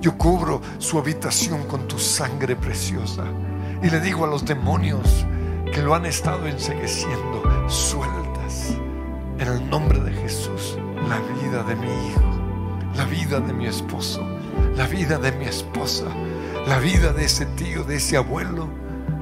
Yo 0.00 0.16
cubro 0.16 0.60
su 0.78 0.98
habitación 0.98 1.64
con 1.64 1.88
tu 1.88 1.98
sangre 1.98 2.56
preciosa. 2.56 3.24
Y 3.82 3.90
le 3.90 4.00
digo 4.00 4.24
a 4.24 4.28
los 4.28 4.44
demonios 4.44 5.26
que 5.72 5.82
lo 5.82 5.94
han 5.94 6.06
estado 6.06 6.46
ensegueciendo, 6.46 7.42
sueltas 7.68 8.74
en 9.38 9.48
el 9.48 9.68
nombre 9.68 10.00
de 10.00 10.03
vida 11.54 11.62
de 11.62 11.76
mi 11.76 12.08
hijo, 12.08 12.20
la 12.96 13.04
vida 13.04 13.38
de 13.38 13.52
mi 13.52 13.66
esposo, 13.68 14.26
la 14.74 14.88
vida 14.88 15.18
de 15.18 15.30
mi 15.30 15.44
esposa, 15.44 16.06
la 16.66 16.80
vida 16.80 17.12
de 17.12 17.26
ese 17.26 17.46
tío, 17.46 17.84
de 17.84 17.94
ese 17.94 18.16
abuelo, 18.16 18.68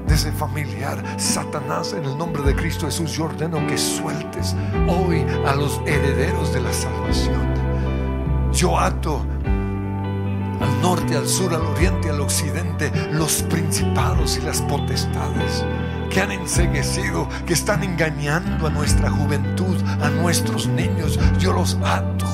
de 0.07 0.15
ese 0.15 0.33
familiar. 0.33 1.05
Satanás, 1.21 1.93
en 1.93 2.07
el 2.07 2.17
nombre 2.17 2.43
de 2.43 2.57
Cristo 2.57 2.87
Jesús, 2.87 3.13
yo 3.13 3.25
ordeno 3.25 3.67
que 3.67 3.77
sueltes 3.77 4.57
hoy 4.89 5.27
a 5.47 5.55
los 5.55 5.83
herederos 5.85 6.55
de 6.55 6.63
la 6.63 6.73
salvación. 6.73 7.55
Yo 8.51 8.79
ato 8.79 9.27
al 10.63 10.81
norte, 10.81 11.17
al 11.17 11.29
sur, 11.29 11.55
al 11.55 11.63
oriente, 11.63 12.11
al 12.11 12.21
occidente, 12.21 12.91
los 13.13 13.43
principados 13.43 14.39
y 14.39 14.43
las 14.43 14.63
potestades 14.63 15.65
que 16.11 16.21
han 16.21 16.31
enseguecido, 16.31 17.29
que 17.47 17.55
están 17.55 17.83
engañando 17.83 18.67
a 18.67 18.71
nuestra 18.71 19.11
juventud, 19.11 19.77
a 20.01 20.11
nuestros 20.11 20.67
niños. 20.67 21.19
Yo 21.39 21.53
los 21.53 21.77
ato 21.83 22.27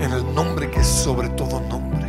en 0.00 0.12
el 0.12 0.34
nombre 0.34 0.70
que 0.70 0.80
es 0.80 0.86
sobre 0.86 1.28
todo 1.30 1.60
nombre. 1.60 2.08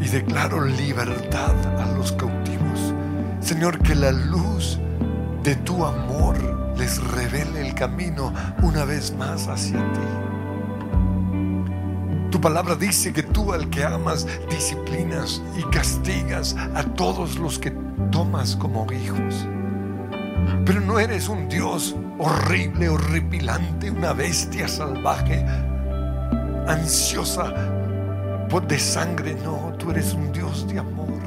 Y 0.00 0.08
declaro 0.08 0.64
libertad 0.64 1.54
a 1.78 1.86
los 1.96 2.12
cautivos. 2.12 2.94
Señor, 3.40 3.78
que 3.80 3.94
la 3.94 4.12
luz 4.12 4.78
de 5.42 5.56
tu 5.56 5.84
amor 5.84 6.36
les 6.76 7.02
revele 7.12 7.68
el 7.68 7.74
camino 7.74 8.32
una 8.62 8.84
vez 8.84 9.14
más 9.16 9.48
hacia 9.48 9.78
ti. 9.92 10.33
Palabra 12.44 12.76
dice 12.76 13.10
que 13.10 13.22
tú 13.22 13.54
al 13.54 13.70
que 13.70 13.82
amas 13.84 14.26
disciplinas 14.50 15.40
y 15.56 15.62
castigas 15.70 16.54
a 16.74 16.82
todos 16.82 17.38
los 17.38 17.58
que 17.58 17.70
tomas 18.10 18.54
como 18.54 18.86
hijos. 18.92 19.48
Pero 20.66 20.82
no 20.82 20.98
eres 20.98 21.30
un 21.30 21.48
Dios 21.48 21.96
horrible, 22.18 22.90
horripilante, 22.90 23.90
una 23.90 24.12
bestia 24.12 24.68
salvaje, 24.68 25.42
ansiosa 26.68 27.50
de 28.68 28.78
sangre. 28.78 29.34
No, 29.42 29.72
tú 29.78 29.90
eres 29.90 30.12
un 30.12 30.30
Dios 30.30 30.68
de 30.68 30.80
amor. 30.80 31.22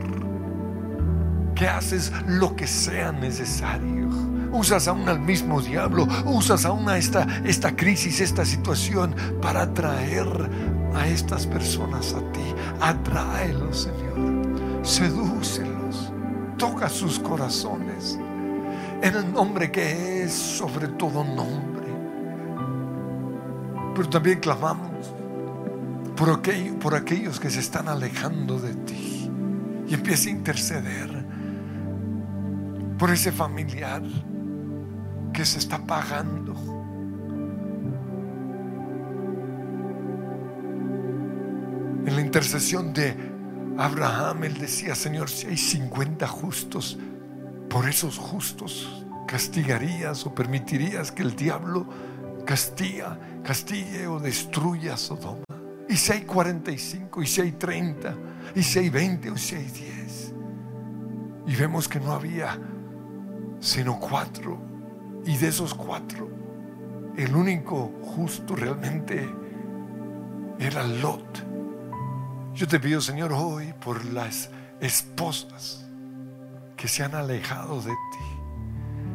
Que 1.55 1.67
haces 1.67 2.13
lo 2.27 2.55
que 2.55 2.67
sea 2.67 3.11
necesario. 3.11 4.07
Usas 4.51 4.87
aún 4.87 5.09
al 5.09 5.19
mismo 5.19 5.61
diablo, 5.61 6.07
usas 6.25 6.63
aún 6.63 6.87
a 6.87 6.97
esta, 6.99 7.25
esta 7.43 7.75
crisis, 7.75 8.21
esta 8.21 8.45
situación 8.45 9.15
para 9.41 9.63
atraer 9.63 10.76
a 10.97 11.07
estas 11.07 11.45
personas 11.45 12.13
a 12.13 12.19
ti. 12.31 12.53
Atráelos, 12.81 13.83
Señor. 13.83 14.85
Sedúcelos. 14.85 16.11
Toca 16.57 16.89
sus 16.89 17.19
corazones. 17.19 18.19
En 19.01 19.15
el 19.15 19.31
nombre 19.31 19.71
que 19.71 20.23
es 20.23 20.33
sobre 20.33 20.87
todo 20.87 21.23
nombre. 21.23 21.87
Pero 23.95 24.09
también 24.09 24.39
clamamos 24.39 25.13
por, 26.15 26.41
por 26.79 26.95
aquellos 26.95 27.39
que 27.39 27.49
se 27.49 27.59
están 27.59 27.87
alejando 27.87 28.59
de 28.59 28.73
ti. 28.73 29.31
Y 29.87 29.93
empieza 29.93 30.29
a 30.29 30.31
interceder 30.31 31.25
por 32.97 33.11
ese 33.11 33.31
familiar 33.31 34.01
que 35.31 35.45
se 35.45 35.59
está 35.59 35.77
pagando. 35.77 36.76
Intercesión 42.37 42.93
de 42.93 43.15
Abraham, 43.79 44.43
él 44.43 44.59
decía, 44.59 44.93
Señor, 44.93 45.27
si 45.27 45.47
hay 45.47 45.57
50 45.57 46.27
justos, 46.27 46.95
por 47.67 47.89
esos 47.89 48.19
justos 48.19 49.03
castigarías 49.27 50.23
o 50.23 50.35
permitirías 50.35 51.11
que 51.11 51.23
el 51.23 51.35
diablo 51.35 51.87
castiga, 52.45 53.17
castigue 53.43 54.05
o 54.05 54.19
destruya 54.19 54.97
Sodoma. 54.97 55.45
Y 55.89 55.97
si 55.97 56.11
hay 56.11 56.21
45, 56.21 57.23
y 57.23 57.25
si 57.25 57.41
hay 57.41 57.53
30, 57.53 58.15
y 58.53 58.61
si 58.61 58.77
hay 58.77 58.91
20, 58.91 59.31
o 59.31 59.37
si 59.37 59.55
hay 59.55 59.65
10. 59.65 60.33
Y 61.47 61.55
vemos 61.55 61.87
que 61.87 61.99
no 61.99 62.11
había 62.11 62.55
sino 63.59 63.99
cuatro. 63.99 64.61
Y 65.25 65.37
de 65.37 65.47
esos 65.47 65.73
cuatro, 65.73 66.29
el 67.17 67.35
único 67.35 67.91
justo 68.03 68.55
realmente 68.55 69.27
era 70.59 70.83
Lot. 70.83 71.46
Yo 72.57 72.67
te 72.67 72.79
pido, 72.79 73.01
Señor, 73.01 73.33
hoy 73.33 73.71
por 73.85 74.03
las 74.03 74.49
esposas 74.79 75.85
que 76.75 76.87
se 76.87 77.03
han 77.03 77.13
alejado 77.13 77.79
de 77.81 77.91
ti. 77.91 78.25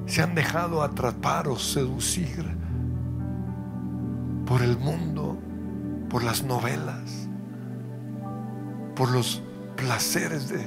se 0.07 0.23
han 0.23 0.37
dejado 0.37 0.81
atrapar 0.81 1.49
o 1.49 1.59
seducir 1.59 2.45
por 4.47 4.63
el 4.63 4.79
mundo, 4.79 5.37
por 6.09 6.23
las 6.23 6.45
novelas, 6.45 7.29
por 8.95 9.11
los 9.11 9.43
placeres 9.75 10.49
de 10.49 10.65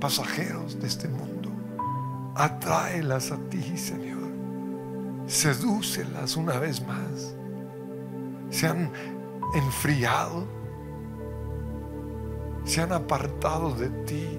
pasajeros 0.00 0.80
de 0.80 0.86
este 0.86 1.08
mundo. 1.08 1.52
Atráelas 2.34 3.30
a 3.30 3.36
ti, 3.50 3.76
Señor. 3.76 4.30
Sedúcelas 5.26 6.34
una 6.36 6.58
vez 6.58 6.80
más. 6.86 7.34
Se 8.48 8.68
han 8.68 8.90
enfriado, 9.54 10.55
se 12.66 12.82
han 12.82 12.92
apartado 12.92 13.74
de 13.74 13.88
ti. 14.04 14.38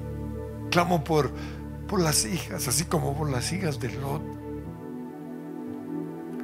Clamo 0.70 1.04
por, 1.04 1.32
por 1.88 2.00
las 2.02 2.26
hijas, 2.26 2.68
así 2.68 2.84
como 2.86 3.18
por 3.18 3.32
las 3.32 3.52
hijas 3.52 3.80
de 3.80 3.90
Lot, 3.94 4.22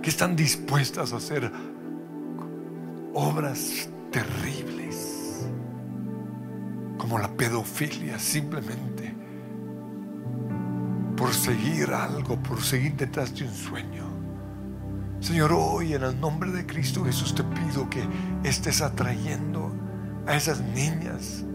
que 0.01 0.09
están 0.09 0.35
dispuestas 0.35 1.13
a 1.13 1.17
hacer 1.17 1.51
obras 3.13 3.89
terribles, 4.11 5.45
como 6.97 7.19
la 7.19 7.27
pedofilia, 7.27 8.17
simplemente 8.17 9.13
por 11.17 11.33
seguir 11.33 11.91
algo, 11.91 12.41
por 12.41 12.61
seguir 12.61 12.95
detrás 12.95 13.35
de 13.35 13.43
un 13.45 13.53
sueño. 13.53 14.03
Señor, 15.19 15.53
hoy 15.53 15.93
en 15.93 16.03
el 16.03 16.19
nombre 16.19 16.51
de 16.51 16.65
Cristo 16.65 17.05
Jesús 17.05 17.35
te 17.35 17.43
pido 17.43 17.89
que 17.89 18.03
estés 18.43 18.81
atrayendo 18.81 19.71
a 20.25 20.35
esas 20.35 20.59
niñas 20.59 21.45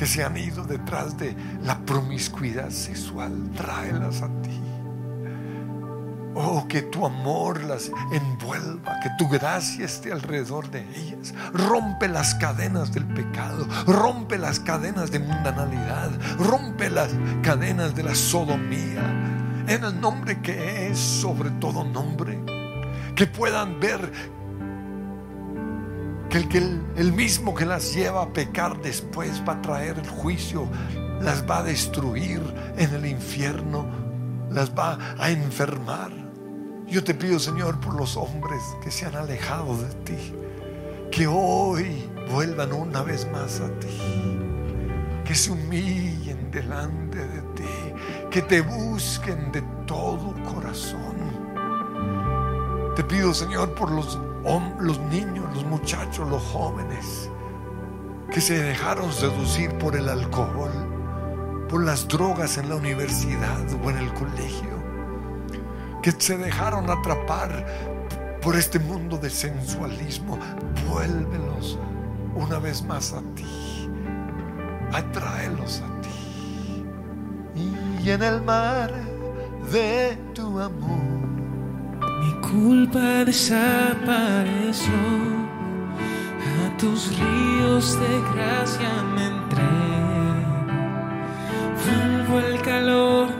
que 0.00 0.06
se 0.06 0.24
han 0.24 0.34
ido 0.38 0.64
detrás 0.64 1.18
de 1.18 1.36
la 1.62 1.78
promiscuidad 1.80 2.70
sexual. 2.70 3.50
Tráelas 3.54 4.22
a 4.22 4.28
ti. 4.40 4.58
Oh, 6.34 6.66
que 6.66 6.80
tu 6.80 7.04
amor 7.04 7.62
las 7.64 7.92
envuelva, 8.10 8.98
que 9.02 9.10
tu 9.18 9.28
gracia 9.28 9.84
esté 9.84 10.10
alrededor 10.10 10.70
de 10.70 10.88
ellas. 10.96 11.34
Rompe 11.52 12.08
las 12.08 12.34
cadenas 12.36 12.94
del 12.94 13.04
pecado, 13.08 13.68
rompe 13.86 14.38
las 14.38 14.58
cadenas 14.58 15.10
de 15.10 15.18
mundanalidad, 15.18 16.10
rompe 16.38 16.88
las 16.88 17.10
cadenas 17.42 17.94
de 17.94 18.02
la 18.02 18.14
sodomía. 18.14 19.02
En 19.66 19.84
el 19.84 20.00
nombre 20.00 20.40
que 20.40 20.88
es 20.88 20.98
sobre 20.98 21.50
todo 21.50 21.84
nombre 21.84 22.42
que 23.14 23.26
puedan 23.26 23.78
ver 23.80 24.39
que 26.30 26.38
el, 26.38 26.48
que 26.48 26.58
el, 26.58 27.12
mismo 27.12 27.54
que 27.54 27.66
las 27.66 27.92
lleva 27.92 28.22
a 28.22 28.32
pecar 28.32 28.80
después 28.80 29.42
va 29.46 29.54
a 29.54 29.62
traer 29.62 29.98
el 29.98 30.08
juicio, 30.08 30.68
las 31.20 31.44
va 31.48 31.58
a 31.58 31.62
destruir 31.64 32.40
en 32.76 32.94
el 32.94 33.06
infierno, 33.06 33.84
las 34.50 34.70
va 34.70 34.96
a 35.18 35.30
enfermar. 35.30 36.12
Yo 36.86 37.04
te 37.04 37.14
pido, 37.14 37.38
Señor, 37.38 37.80
por 37.80 37.94
los 37.94 38.16
hombres 38.16 38.62
que 38.82 38.90
se 38.90 39.06
han 39.06 39.16
alejado 39.16 39.76
de 39.76 39.94
ti, 40.04 40.34
que 41.10 41.26
hoy 41.26 42.08
vuelvan 42.30 42.72
una 42.72 43.02
vez 43.02 43.30
más 43.30 43.60
a 43.60 43.68
ti, 43.80 43.98
que 45.24 45.34
se 45.34 45.50
humillen 45.50 46.50
delante 46.50 47.18
de 47.18 47.42
ti, 47.54 48.28
que 48.30 48.42
te 48.42 48.60
busquen 48.60 49.52
de 49.52 49.62
todo 49.86 50.34
corazón 50.54 51.10
te 53.00 53.04
pido, 53.04 53.32
Señor, 53.32 53.72
por 53.74 53.90
los, 53.90 54.18
los 54.80 54.98
niños, 55.10 55.54
los 55.54 55.64
muchachos, 55.64 56.28
los 56.28 56.42
jóvenes 56.42 57.30
que 58.32 58.40
se 58.40 58.62
dejaron 58.62 59.12
seducir 59.12 59.76
por 59.78 59.96
el 59.96 60.08
alcohol, 60.08 60.70
por 61.68 61.84
las 61.84 62.06
drogas 62.06 62.58
en 62.58 62.68
la 62.68 62.76
universidad 62.76 63.66
o 63.84 63.90
en 63.90 63.98
el 63.98 64.12
colegio, 64.14 64.70
que 66.02 66.12
se 66.12 66.38
dejaron 66.38 66.88
atrapar 66.88 67.66
por 68.40 68.56
este 68.56 68.78
mundo 68.78 69.18
de 69.18 69.30
sensualismo. 69.30 70.38
Vuélvelos 70.88 71.78
una 72.34 72.58
vez 72.58 72.82
más 72.84 73.12
a 73.12 73.20
ti, 73.34 73.88
atráelos 74.92 75.82
a 75.82 76.00
ti. 76.00 76.84
Y 78.02 78.10
en 78.10 78.22
el 78.22 78.40
mar 78.42 78.92
de 79.70 80.16
tu 80.34 80.58
amor 80.58 81.19
culpa 82.50 83.24
desapareció, 83.24 84.92
a 86.64 86.76
tus 86.78 87.16
ríos 87.16 87.98
de 88.00 88.20
gracia 88.34 88.90
me 89.14 89.26
entré. 89.26 89.60
Vuelvo 91.86 92.40
el 92.40 92.60
calor 92.62 93.39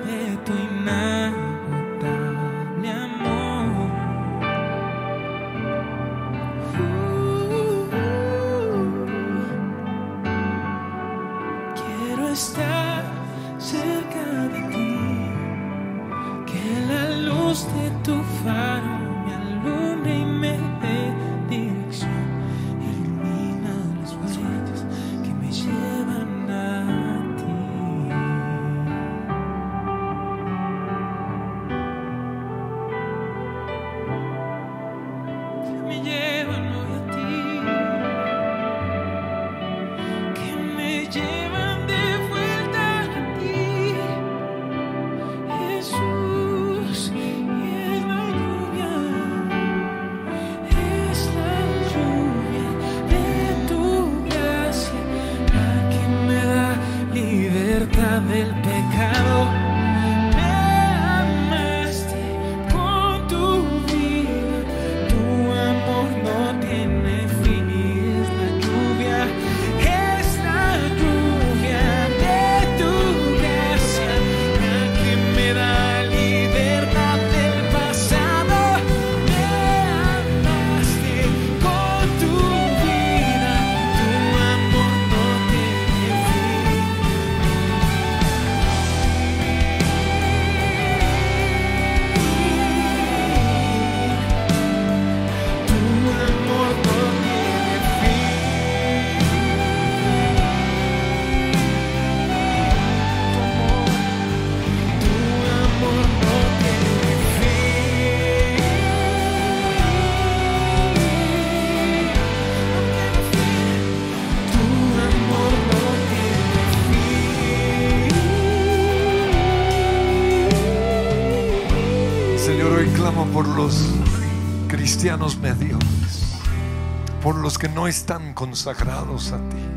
que 127.60 127.68
no 127.68 127.86
están 127.86 128.32
consagrados 128.32 129.32
a 129.32 129.36
ti. 129.50 129.68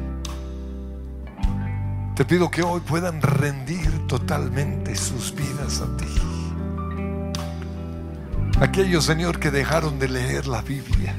Te 2.15 2.23
pido 2.23 2.49
que 2.49 2.63
hoy 2.63 2.79
puedan 2.79 3.21
rendir 3.21 4.07
totalmente 4.07 4.95
sus 4.95 5.35
vidas 5.35 5.81
a 5.81 5.97
ti. 5.97 6.05
Aquellos, 8.61 9.03
Señor, 9.03 9.37
que 9.37 9.51
dejaron 9.51 9.99
de 9.99 10.07
leer 10.07 10.47
la 10.47 10.61
Biblia. 10.61 11.13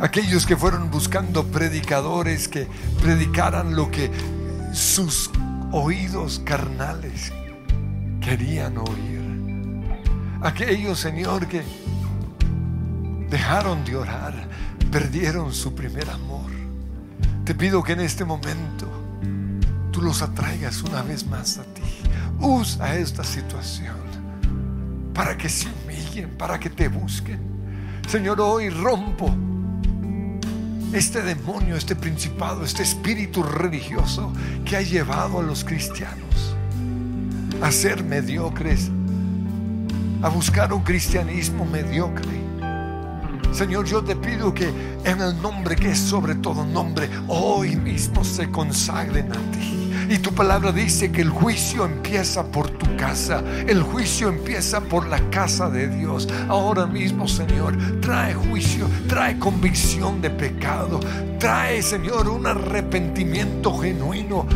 Aquellos 0.00 0.44
que 0.44 0.56
fueron 0.56 0.90
buscando 0.90 1.46
predicadores 1.46 2.48
que 2.48 2.66
predicaran 3.00 3.76
lo 3.76 3.92
que 3.92 4.10
sus 4.72 5.30
oídos 5.70 6.42
carnales 6.44 7.32
querían 8.20 8.76
oír. 8.76 9.22
Aquellos, 10.40 10.98
Señor, 10.98 11.46
que 11.46 11.62
dejaron 13.30 13.84
de 13.84 13.94
orar, 13.94 14.41
perdieron 14.92 15.54
su 15.54 15.74
primer 15.74 16.10
amor. 16.10 16.50
Te 17.46 17.54
pido 17.54 17.82
que 17.82 17.94
en 17.94 18.00
este 18.00 18.26
momento 18.26 18.86
tú 19.90 20.02
los 20.02 20.20
atraigas 20.20 20.82
una 20.82 21.00
vez 21.00 21.26
más 21.26 21.56
a 21.56 21.62
ti. 21.62 21.82
Usa 22.38 22.94
esta 22.96 23.24
situación 23.24 23.96
para 25.14 25.36
que 25.38 25.48
se 25.48 25.66
humillen, 25.68 26.36
para 26.36 26.60
que 26.60 26.68
te 26.68 26.88
busquen. 26.88 27.40
Señor, 28.06 28.38
hoy 28.42 28.68
rompo 28.68 29.34
este 30.92 31.22
demonio, 31.22 31.74
este 31.74 31.96
principado, 31.96 32.62
este 32.62 32.82
espíritu 32.82 33.42
religioso 33.42 34.30
que 34.66 34.76
ha 34.76 34.82
llevado 34.82 35.40
a 35.40 35.42
los 35.42 35.64
cristianos 35.64 36.54
a 37.62 37.72
ser 37.72 38.04
mediocres, 38.04 38.90
a 40.20 40.28
buscar 40.28 40.70
un 40.74 40.82
cristianismo 40.82 41.64
mediocre. 41.64 42.41
Señor, 43.52 43.84
yo 43.84 44.02
te 44.02 44.16
pido 44.16 44.54
que 44.54 44.72
en 45.04 45.20
el 45.20 45.40
nombre 45.42 45.76
que 45.76 45.90
es 45.90 45.98
sobre 45.98 46.34
todo 46.34 46.64
nombre, 46.64 47.08
hoy 47.28 47.76
mismo 47.76 48.24
se 48.24 48.50
consagren 48.50 49.30
a 49.30 49.36
ti. 49.52 49.82
Y 50.08 50.18
tu 50.18 50.32
palabra 50.32 50.72
dice 50.72 51.12
que 51.12 51.22
el 51.22 51.30
juicio 51.30 51.84
empieza 51.84 52.44
por 52.44 52.68
tu 52.70 52.96
casa. 52.96 53.42
El 53.66 53.82
juicio 53.82 54.28
empieza 54.28 54.80
por 54.80 55.06
la 55.06 55.18
casa 55.30 55.70
de 55.70 55.88
Dios. 55.88 56.28
Ahora 56.48 56.86
mismo, 56.86 57.28
Señor, 57.28 57.76
trae 58.00 58.34
juicio, 58.34 58.86
trae 59.08 59.38
convicción 59.38 60.20
de 60.20 60.30
pecado. 60.30 61.00
Trae, 61.38 61.82
Señor, 61.82 62.28
un 62.28 62.46
arrepentimiento 62.46 63.78
genuino. 63.78 64.46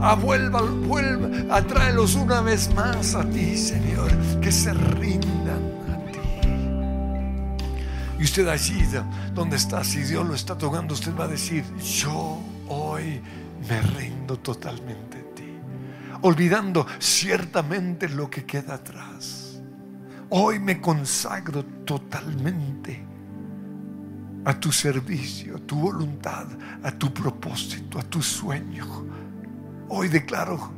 Avuelva, 0.00 0.62
vuelva, 0.62 1.56
atráelos 1.56 2.16
una 2.16 2.40
vez 2.40 2.72
más 2.74 3.14
a 3.14 3.24
ti, 3.24 3.56
Señor, 3.56 4.10
que 4.40 4.50
se 4.50 4.72
rindan 4.72 5.22
a 5.22 5.32
ti. 5.32 5.41
Y 8.22 8.24
usted 8.24 8.46
allí 8.46 8.86
donde 9.34 9.56
está, 9.56 9.82
si 9.82 10.04
Dios 10.04 10.24
lo 10.24 10.36
está 10.36 10.56
tocando, 10.56 10.94
usted 10.94 11.12
va 11.12 11.24
a 11.24 11.28
decir, 11.28 11.64
yo 11.76 12.38
hoy 12.68 13.20
me 13.68 13.82
rindo 13.82 14.38
totalmente 14.38 15.18
a 15.18 15.34
ti, 15.34 15.58
olvidando 16.20 16.86
ciertamente 17.00 18.08
lo 18.08 18.30
que 18.30 18.44
queda 18.44 18.74
atrás. 18.74 19.60
Hoy 20.28 20.60
me 20.60 20.80
consagro 20.80 21.64
totalmente 21.84 23.04
a 24.44 24.54
tu 24.54 24.70
servicio, 24.70 25.56
a 25.56 25.58
tu 25.58 25.80
voluntad, 25.80 26.46
a 26.84 26.92
tu 26.92 27.12
propósito, 27.12 27.98
a 27.98 28.04
tu 28.04 28.22
sueño. 28.22 28.86
Hoy 29.88 30.06
declaro 30.06 30.70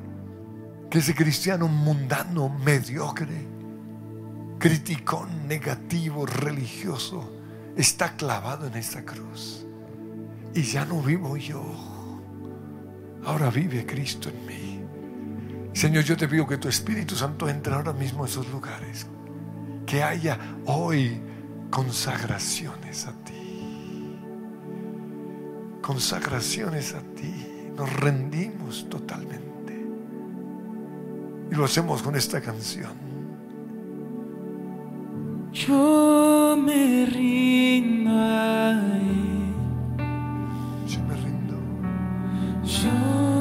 que 0.89 1.01
ese 1.01 1.15
cristiano 1.15 1.69
mundano, 1.69 2.49
mediocre, 2.49 3.47
criticón, 4.59 5.47
negativo, 5.47 6.25
religioso, 6.25 7.34
está 7.77 8.17
clavado 8.17 8.67
en 8.67 8.75
esta 8.75 9.05
cruz. 9.05 9.65
Y 10.55 10.63
ya 10.63 10.85
no 10.85 11.03
vivo 11.03 11.37
yo 11.37 11.95
Ahora 13.27 13.51
vive 13.51 13.87
Cristo 13.87 14.29
en 14.29 14.47
mí. 14.47 14.81
Señor, 15.73 16.05
yo 16.05 16.17
te 16.17 16.29
pido 16.29 16.47
que 16.47 16.59
tu 16.59 16.69
Espíritu 16.69 17.17
Santo 17.17 17.49
entre 17.49 17.75
ahora 17.75 17.93
mismo 17.93 18.25
en 18.25 18.31
esos 18.31 18.49
lugares. 18.51 19.07
Que 19.87 20.03
haya 20.03 20.39
hoy 20.67 21.21
consagraciones 21.71 23.07
a 23.07 23.13
ti. 23.25 24.19
Consagraciones 25.81 26.95
a 26.95 27.01
ti. 27.01 27.71
Nos 27.75 27.93
rendimos 27.95 28.89
totalmente. 28.91 29.87
Y 31.51 31.55
lo 31.55 31.65
hacemos 31.65 32.03
con 32.03 32.17
esta 32.17 32.41
canción. 32.41 33.14
Yo 35.55 36.57
me 36.57 37.07
rindo. 37.07 37.85
de 42.83 43.34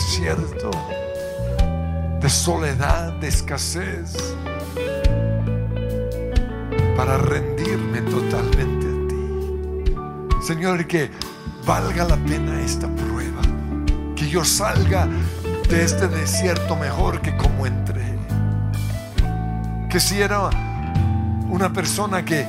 desierto, 0.00 0.70
de 2.20 2.30
soledad, 2.30 3.12
de 3.20 3.28
escasez, 3.28 4.14
para 6.96 7.18
rendirme 7.18 8.00
totalmente 8.02 8.86
a 8.86 9.08
ti. 9.08 10.46
Señor, 10.46 10.86
que 10.86 11.10
valga 11.66 12.04
la 12.04 12.16
pena 12.16 12.62
esta 12.62 12.88
prueba, 12.88 13.42
que 14.16 14.26
yo 14.26 14.42
salga 14.42 15.06
de 15.68 15.84
este 15.84 16.08
desierto 16.08 16.76
mejor 16.76 17.20
que 17.20 17.36
como 17.36 17.66
entré. 17.66 18.18
Que 19.90 20.00
si 20.00 20.22
era 20.22 20.48
una 21.50 21.70
persona 21.70 22.24
que 22.24 22.46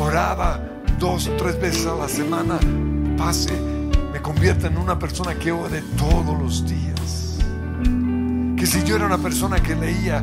oraba 0.00 0.60
dos 0.98 1.28
o 1.28 1.32
tres 1.36 1.60
veces 1.60 1.86
a 1.86 1.94
la 1.94 2.08
semana, 2.08 2.58
pase 3.16 3.73
convierta 4.34 4.66
en 4.66 4.78
una 4.78 4.98
persona 4.98 5.34
que 5.36 5.52
ore 5.52 5.82
todos 5.96 6.36
los 6.36 6.66
días. 6.66 7.38
si 8.66 8.82
yo 8.82 8.96
era 8.96 9.06
una 9.06 9.18
persona 9.18 9.62
que 9.62 9.76
leía 9.76 10.22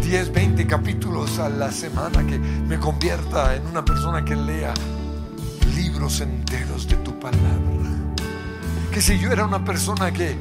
10, 0.00 0.32
20 0.32 0.66
capítulos 0.66 1.38
a 1.38 1.48
la 1.48 1.72
semana, 1.72 2.24
que 2.24 2.38
me 2.38 2.78
convierta 2.78 3.56
en 3.56 3.66
una 3.66 3.84
persona 3.84 4.24
que 4.24 4.36
lea 4.36 4.72
libros 5.74 6.20
enteros 6.20 6.86
de 6.86 6.96
tu 6.96 7.18
palabra. 7.18 7.90
Que 8.92 9.00
si 9.00 9.18
yo 9.18 9.32
era 9.32 9.44
una 9.44 9.64
persona 9.64 10.12
que 10.12 10.36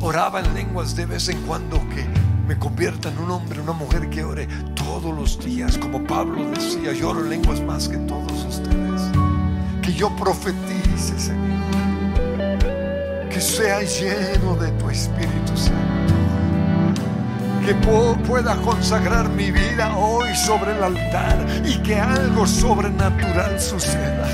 oraba 0.00 0.40
en 0.40 0.54
lenguas 0.54 0.96
de 0.96 1.06
vez 1.06 1.28
en 1.28 1.42
cuando, 1.42 1.76
que 1.90 2.06
me 2.46 2.58
convierta 2.58 3.10
en 3.10 3.18
un 3.18 3.30
hombre, 3.32 3.60
una 3.60 3.72
mujer 3.72 4.08
que 4.08 4.24
ore 4.24 4.48
todos 4.74 5.14
los 5.14 5.44
días, 5.44 5.76
como 5.76 6.02
Pablo 6.04 6.48
decía, 6.50 6.92
yo 6.94 7.10
oro 7.10 7.20
en 7.20 7.30
lenguas 7.30 7.60
más 7.60 7.88
que 7.88 7.98
todos 7.98 8.44
ustedes. 8.46 9.27
Que 9.88 9.94
yo 9.94 10.14
profetice, 10.16 11.18
Señor. 11.18 11.62
Que 13.30 13.40
sea 13.40 13.80
lleno 13.80 14.54
de 14.56 14.70
tu 14.72 14.90
Espíritu 14.90 15.56
Santo. 15.56 16.14
Que 17.64 17.74
pueda 18.26 18.54
consagrar 18.56 19.30
mi 19.30 19.50
vida 19.50 19.96
hoy 19.96 20.28
sobre 20.36 20.76
el 20.76 20.82
altar 20.82 21.38
y 21.64 21.78
que 21.78 21.94
algo 21.94 22.46
sobrenatural 22.46 23.58
suceda. 23.58 24.28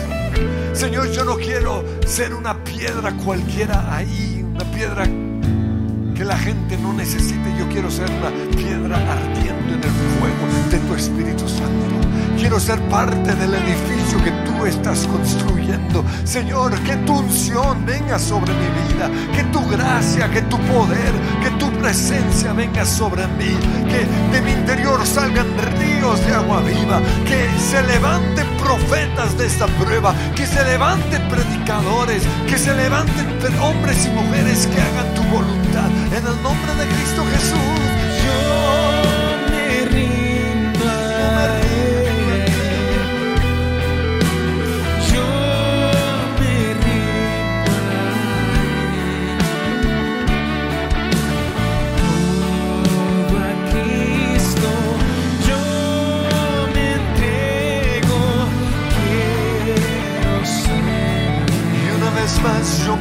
Señor, 0.72 1.12
yo 1.12 1.24
no 1.24 1.36
quiero 1.36 1.84
ser 2.04 2.34
una 2.34 2.64
piedra 2.64 3.12
cualquiera 3.24 3.94
ahí, 3.94 4.44
una 4.44 4.64
piedra 4.72 5.04
que 5.04 6.24
la 6.24 6.36
gente 6.36 6.76
no 6.78 6.92
necesite. 6.94 7.56
Yo 7.56 7.68
quiero 7.68 7.92
ser 7.92 8.10
una 8.10 8.30
piedra 8.56 8.96
ardiendo 8.96 9.74
en 9.74 9.84
el 9.84 9.90
fuego 10.18 10.68
de 10.72 10.78
tu 10.78 10.94
Espíritu 10.96 11.48
Santo. 11.48 11.94
Quiero 12.36 12.58
ser 12.58 12.80
parte 12.88 13.36
del 13.36 13.54
edificio 13.54 14.20
que 14.24 14.43
estás 14.66 15.06
construyendo. 15.06 16.04
Señor, 16.24 16.72
que 16.80 16.96
tu 16.98 17.18
unción 17.18 17.84
venga 17.84 18.18
sobre 18.18 18.52
mi 18.54 18.68
vida, 18.88 19.10
que 19.34 19.44
tu 19.44 19.64
gracia, 19.68 20.30
que 20.30 20.42
tu 20.42 20.58
poder, 20.58 21.12
que 21.42 21.50
tu 21.58 21.70
presencia 21.78 22.52
venga 22.52 22.84
sobre 22.84 23.26
mí, 23.38 23.56
que 23.88 24.06
de 24.32 24.40
mi 24.42 24.52
interior 24.52 25.04
salgan 25.06 25.46
ríos 25.78 26.24
de 26.26 26.34
agua 26.34 26.60
viva, 26.60 27.00
que 27.26 27.48
se 27.58 27.82
levanten 27.82 28.46
profetas 28.58 29.36
de 29.38 29.46
esta 29.46 29.66
prueba, 29.66 30.14
que 30.34 30.46
se 30.46 30.62
levanten 30.64 31.28
predicadores, 31.28 32.22
que 32.48 32.58
se 32.58 32.74
levanten 32.74 33.24
hombres 33.60 34.06
y 34.06 34.10
mujeres 34.10 34.66
que 34.66 34.80
hagan 34.80 35.14
tu 35.14 35.22
voluntad. 35.24 35.90
En 36.08 36.26
el 36.26 36.42
nombre 36.42 36.74
de 36.74 36.86
Cristo 36.86 37.22
Jesús, 37.32 38.93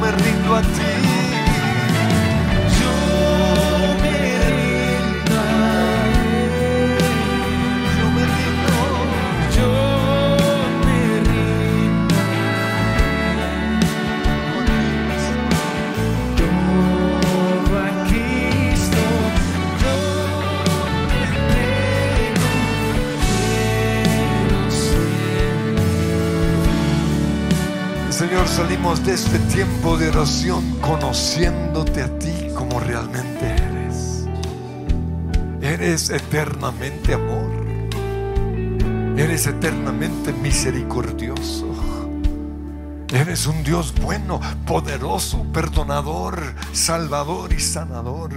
me 0.04 0.10
rindo 0.10 0.54
a 0.54 0.60
ti. 0.60 0.83
Salimos 28.46 29.04
de 29.04 29.14
este 29.14 29.38
tiempo 29.52 29.96
de 29.96 30.10
oración 30.10 30.78
conociéndote 30.80 32.02
a 32.02 32.18
ti 32.18 32.48
como 32.54 32.78
realmente 32.78 33.46
eres. 33.46 34.28
Eres 35.60 36.10
eternamente 36.10 37.14
amor. 37.14 37.50
Eres 39.16 39.46
eternamente 39.46 40.32
misericordioso. 40.32 41.66
Eres 43.12 43.46
un 43.46 43.64
Dios 43.64 43.92
bueno, 44.00 44.40
poderoso, 44.66 45.44
perdonador, 45.52 46.40
salvador 46.72 47.52
y 47.52 47.60
sanador. 47.60 48.32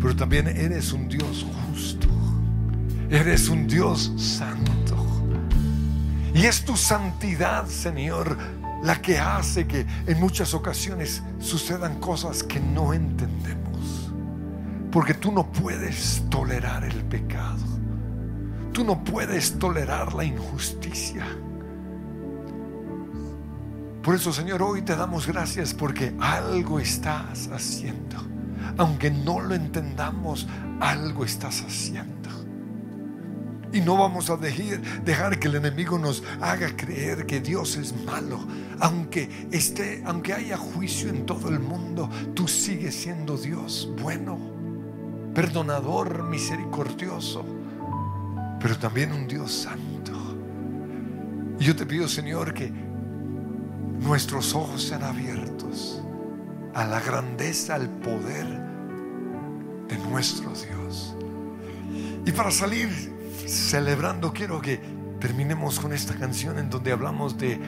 Pero 0.00 0.14
también 0.14 0.46
eres 0.46 0.92
un 0.92 1.08
Dios 1.08 1.44
justo. 1.70 2.06
Eres 3.10 3.48
un 3.48 3.66
Dios 3.66 4.12
santo. 4.16 4.78
Y 6.34 6.46
es 6.46 6.64
tu 6.64 6.76
santidad, 6.76 7.66
Señor, 7.66 8.36
la 8.82 9.00
que 9.00 9.18
hace 9.18 9.66
que 9.66 9.86
en 10.06 10.20
muchas 10.20 10.54
ocasiones 10.54 11.22
sucedan 11.40 11.98
cosas 11.98 12.42
que 12.42 12.60
no 12.60 12.92
entendemos. 12.92 14.10
Porque 14.90 15.14
tú 15.14 15.32
no 15.32 15.50
puedes 15.50 16.24
tolerar 16.30 16.84
el 16.84 17.04
pecado. 17.04 17.64
Tú 18.72 18.84
no 18.84 19.02
puedes 19.02 19.58
tolerar 19.58 20.14
la 20.14 20.24
injusticia. 20.24 21.26
Por 24.02 24.14
eso, 24.14 24.32
Señor, 24.32 24.62
hoy 24.62 24.82
te 24.82 24.96
damos 24.96 25.26
gracias 25.26 25.74
porque 25.74 26.14
algo 26.20 26.78
estás 26.78 27.48
haciendo. 27.52 28.16
Aunque 28.78 29.10
no 29.10 29.40
lo 29.40 29.54
entendamos, 29.54 30.46
algo 30.80 31.24
estás 31.24 31.62
haciendo. 31.62 32.28
Y 33.72 33.80
no 33.82 33.96
vamos 33.96 34.30
a 34.30 34.36
dejar, 34.36 35.38
que 35.38 35.48
el 35.48 35.56
enemigo 35.56 35.98
nos 35.98 36.22
haga 36.40 36.74
creer 36.74 37.26
que 37.26 37.40
Dios 37.40 37.76
es 37.76 37.94
malo. 38.04 38.40
Aunque 38.80 39.48
esté, 39.50 40.02
aunque 40.06 40.32
haya 40.32 40.56
juicio 40.56 41.10
en 41.10 41.26
todo 41.26 41.48
el 41.50 41.60
mundo, 41.60 42.08
tú 42.34 42.48
sigues 42.48 42.94
siendo 42.94 43.36
Dios 43.36 43.90
bueno, 44.00 44.38
perdonador, 45.34 46.24
misericordioso, 46.24 47.44
pero 48.58 48.78
también 48.78 49.12
un 49.12 49.28
Dios 49.28 49.52
santo. 49.52 50.12
Y 51.60 51.64
yo 51.64 51.76
te 51.76 51.84
pido, 51.84 52.08
Señor, 52.08 52.54
que 52.54 52.72
nuestros 54.00 54.54
ojos 54.54 54.82
sean 54.82 55.02
abiertos 55.02 56.02
a 56.72 56.84
la 56.86 57.00
grandeza, 57.00 57.74
al 57.74 57.90
poder 57.90 58.46
de 59.88 59.98
nuestro 60.10 60.50
Dios. 60.50 61.14
Y 62.24 62.32
para 62.32 62.50
salir 62.50 63.17
celebrando, 63.48 64.32
quiero 64.32 64.60
que 64.60 64.78
terminemos 65.20 65.80
con 65.80 65.92
esta 65.92 66.14
canción 66.14 66.58
en 66.58 66.68
donde 66.68 66.92
hablamos 66.92 67.38
de 67.38 67.58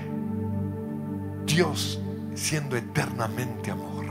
Dios 1.46 1.98
siendo 2.34 2.76
eternamente 2.76 3.70
amor. 3.70 4.04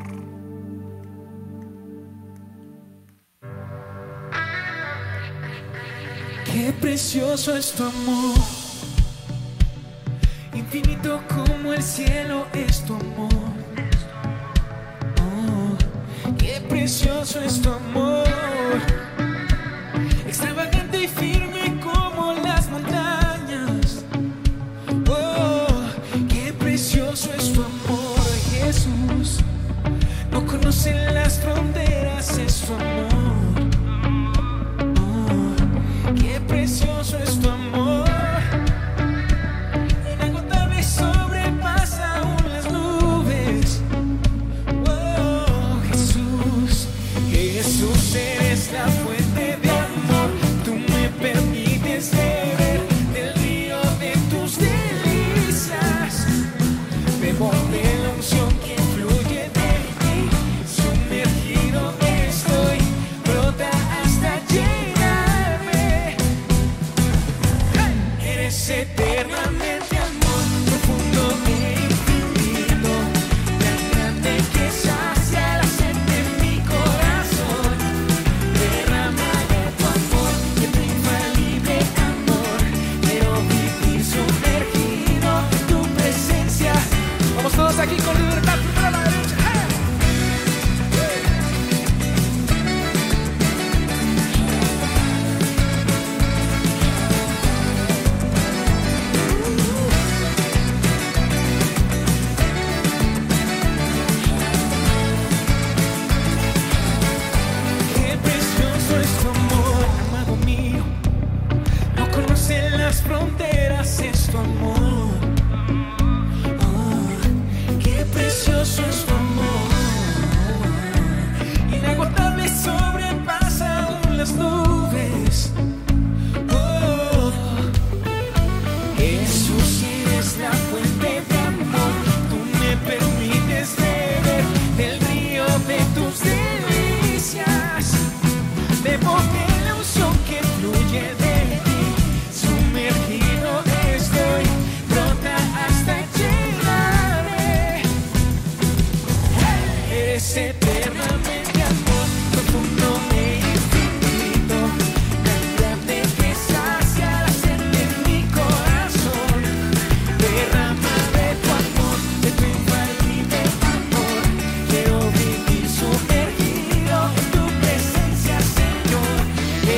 Qué 6.45 6.73
precioso 6.81 7.55
es 7.55 7.71
tu 7.73 7.83
amor, 7.83 8.35
infinito 10.53 11.21
como 11.29 11.73
el 11.73 11.83
cielo 11.83 12.47
es 12.53 12.83
tu 12.83 12.95
amor. 12.95 13.29
Oh, 15.21 16.35
qué 16.37 16.59
precioso 16.67 17.39
es 17.39 17.61
tu 17.61 17.71
amor. 17.71 18.27
en 30.69 31.15
las 31.15 31.39
fronteras 31.39 32.37
es 32.37 32.53
su 32.53 32.73
amor. 32.75 33.08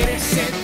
merecer. 0.04 0.61